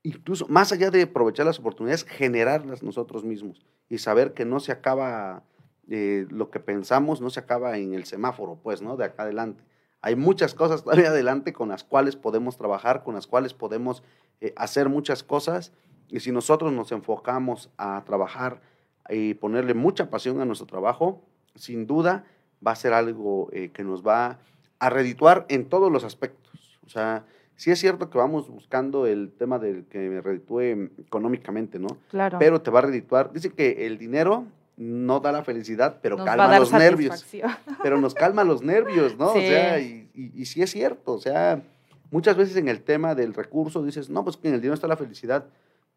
[0.05, 4.70] incluso más allá de aprovechar las oportunidades, generarlas nosotros mismos y saber que no se
[4.70, 5.42] acaba
[5.88, 8.96] eh, lo que pensamos no se acaba en el semáforo, pues, ¿no?
[8.96, 9.64] De acá adelante.
[10.00, 14.02] Hay muchas cosas todavía adelante con las cuales podemos trabajar, con las cuales podemos
[14.40, 15.72] eh, hacer muchas cosas.
[16.09, 18.61] Y si nosotros nos enfocamos a trabajar
[19.09, 21.22] y ponerle mucha pasión a nuestro trabajo,
[21.55, 22.24] sin duda
[22.66, 24.38] va a ser algo eh, que nos va
[24.78, 26.78] a redituar en todos los aspectos.
[26.84, 27.24] O sea,
[27.57, 31.88] sí es cierto que vamos buscando el tema del que me reditúe económicamente, ¿no?
[32.11, 32.38] Claro.
[32.38, 33.32] Pero te va a redituar.
[33.32, 34.46] Dice que el dinero
[34.76, 37.24] no da la felicidad, pero calma los nervios.
[37.82, 39.28] Pero nos calma los nervios, ¿no?
[39.28, 41.62] O sea, y, y, sí es cierto, o sea,
[42.11, 44.88] muchas veces en el tema del recurso dices, no, pues que en el dinero está
[44.88, 45.46] la felicidad.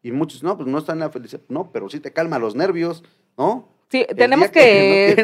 [0.02, 1.42] Y muchos, no, pues no está en la felicidad.
[1.48, 3.02] No, pero sí te calma los nervios,
[3.36, 3.68] ¿no?
[3.90, 5.14] Sí, tenemos que,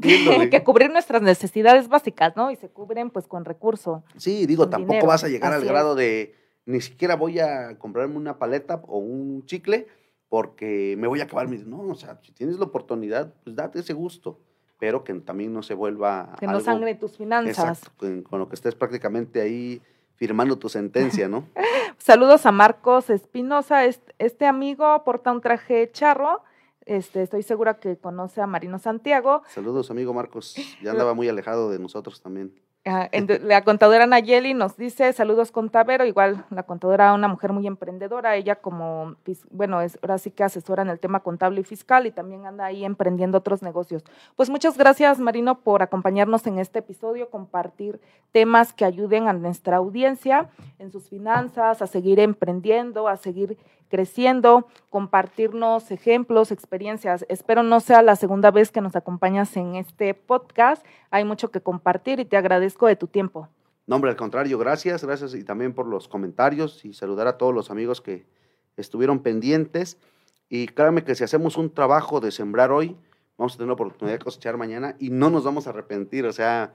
[0.00, 2.50] que, que cubrir nuestras necesidades básicas, ¿no?
[2.50, 4.02] Y se cubren pues con recurso.
[4.16, 6.34] Sí, digo, tampoco vas a llegar al grado de
[6.66, 9.86] ni siquiera voy a comprarme una paleta o un chicle
[10.28, 11.66] porque me voy a acabar mis...
[11.66, 14.40] No, o sea, si tienes la oportunidad, pues date ese gusto,
[14.78, 16.34] pero que también no se vuelva...
[16.40, 17.82] Que no sangre tus finanzas.
[17.82, 19.80] Exacto, con, lo que estés prácticamente ahí
[20.16, 21.46] firmando tu sentencia, ¿no?
[21.98, 26.42] Saludos a Marcos Espinosa, este amigo porta un traje charro,
[26.86, 29.42] este, estoy segura que conoce a Marino Santiago.
[29.48, 30.54] Saludos, amigo Marcos.
[30.82, 32.52] Ya andaba muy alejado de nosotros también.
[32.86, 33.08] Ah,
[33.40, 38.56] la contadora Nayeli nos dice, saludos contadero, igual la contadora una mujer muy emprendedora, ella
[38.56, 39.16] como,
[39.50, 42.66] bueno, es, ahora sí que asesora en el tema contable y fiscal y también anda
[42.66, 44.04] ahí emprendiendo otros negocios.
[44.36, 49.78] Pues muchas gracias Marino por acompañarnos en este episodio, compartir temas que ayuden a nuestra
[49.78, 53.56] audiencia en sus finanzas, a seguir emprendiendo, a seguir
[53.88, 57.24] creciendo, compartirnos ejemplos, experiencias.
[57.28, 60.84] Espero no sea la segunda vez que nos acompañas en este podcast.
[61.10, 63.48] Hay mucho que compartir y te agradezco de tu tiempo.
[63.86, 67.54] No, hombre, al contrario, gracias, gracias y también por los comentarios y saludar a todos
[67.54, 68.26] los amigos que
[68.76, 69.98] estuvieron pendientes.
[70.48, 72.96] Y créanme que si hacemos un trabajo de sembrar hoy,
[73.36, 76.24] vamos a tener la oportunidad de cosechar mañana y no nos vamos a arrepentir.
[76.26, 76.72] O sea,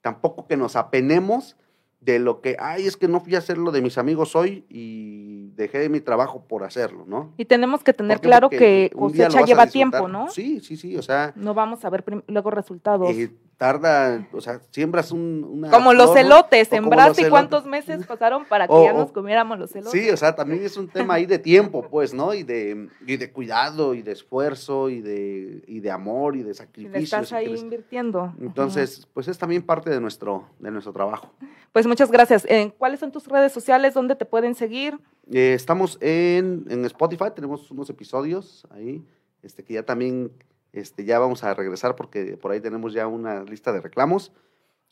[0.00, 1.56] tampoco que nos apenemos
[2.00, 4.64] de lo que, ay, es que no fui a hacer lo de mis amigos hoy
[4.68, 7.32] y dejé mi trabajo por hacerlo, ¿no?
[7.36, 10.28] Y tenemos que tener claro que cosecha lleva tiempo, ¿no?
[10.30, 11.32] Sí, sí, sí, o sea.
[11.34, 13.10] No vamos a ver luego resultados.
[13.10, 15.70] Eh, tarda, o sea, siembras un, una...
[15.70, 19.90] Como los elotes, sembraste y cuántos meses pasaron para que ya nos comiéramos los elotes.
[19.90, 22.32] Sí, o sea, también es un tema ahí de tiempo, pues, ¿no?
[22.34, 26.54] Y de, y de cuidado, y de esfuerzo, y de, y de amor, y de
[26.54, 27.00] sacrificio.
[27.00, 28.32] estás ahí invirtiendo.
[28.40, 31.32] Entonces, pues es también parte de nuestro, de nuestro trabajo.
[31.72, 32.44] Pues muchas gracias.
[32.44, 33.94] Eh, ¿Cuáles son tus redes sociales?
[33.94, 34.98] ¿Dónde te pueden seguir?
[35.32, 39.04] Eh, estamos en, en Spotify, tenemos unos episodios ahí,
[39.42, 40.30] este, que ya también
[40.72, 44.32] este, ya vamos a regresar porque por ahí tenemos ya una lista de reclamos,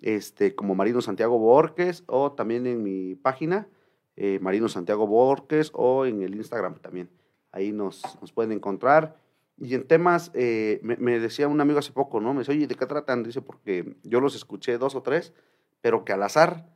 [0.00, 3.68] este, como Marino Santiago Borges o también en mi página,
[4.16, 7.10] eh, Marino Santiago Borges o en el Instagram también.
[7.52, 9.16] Ahí nos, nos pueden encontrar.
[9.58, 12.34] Y en temas, eh, me, decía un amigo hace poco, ¿no?
[12.34, 13.22] Me dice, oye, ¿de qué tratan?
[13.22, 15.32] Dice, porque yo los escuché dos o tres,
[15.80, 16.66] pero que al azar.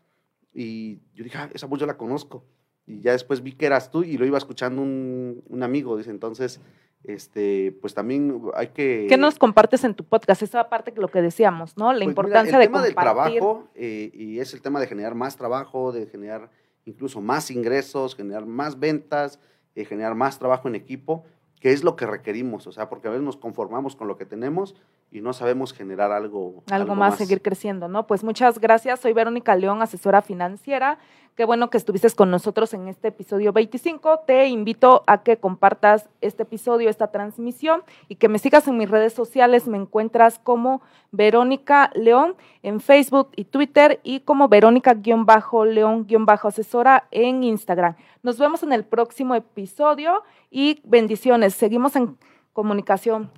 [0.53, 2.45] Y yo dije, ah, esa voz yo la conozco.
[2.87, 6.11] Y ya después vi que eras tú y lo iba escuchando un, un amigo, dice,
[6.11, 6.61] entonces
[7.05, 9.07] este, pues también hay que...
[9.09, 10.43] ¿Qué nos compartes en tu podcast?
[10.43, 11.93] Esa parte que lo que decíamos, ¿no?
[11.93, 12.91] La pues importancia de compartir.
[12.91, 16.51] El tema del trabajo, eh, y es el tema de generar más trabajo, de generar
[16.85, 19.41] incluso más ingresos, generar más ventas,
[19.75, 21.25] eh, generar más trabajo en equipo,
[21.61, 24.27] que es lo que requerimos, o sea, porque a veces nos conformamos con lo que
[24.27, 24.75] tenemos
[25.11, 26.63] y no sabemos generar algo.
[26.71, 28.07] Algo, más, seguir creciendo, ¿no?
[28.07, 29.01] Pues muchas gracias.
[29.01, 31.01] Soy Verónica León, asesora financiera.
[31.35, 34.21] Qué bueno que estuviste con nosotros en este episodio 25.
[34.27, 38.91] Te invito a que compartas este episodio, esta transmisión y que me sigas en mis
[38.91, 39.67] redes sociales.
[39.67, 40.83] Me encuentras como
[41.13, 47.97] Verónica León en Facebook y Twitter y como Verónica-León-asesora en Instagram.
[48.23, 51.55] Nos vemos en el próximo episodio y bendiciones.
[51.55, 52.19] Seguimos en
[52.53, 53.31] comunicación.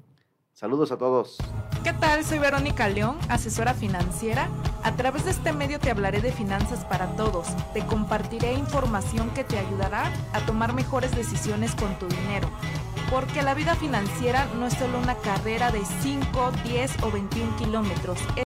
[0.53, 1.39] Saludos a todos.
[1.85, 2.25] ¿Qué tal?
[2.25, 4.49] Soy Verónica León, asesora financiera.
[4.85, 7.49] A través de este medio te hablaré de finanzas para todos.
[7.75, 12.49] Te compartiré información que te ayudará a tomar mejores decisiones con tu dinero.
[13.11, 18.21] Porque la vida financiera no es solo una carrera de 5, 10 o 21 kilómetros.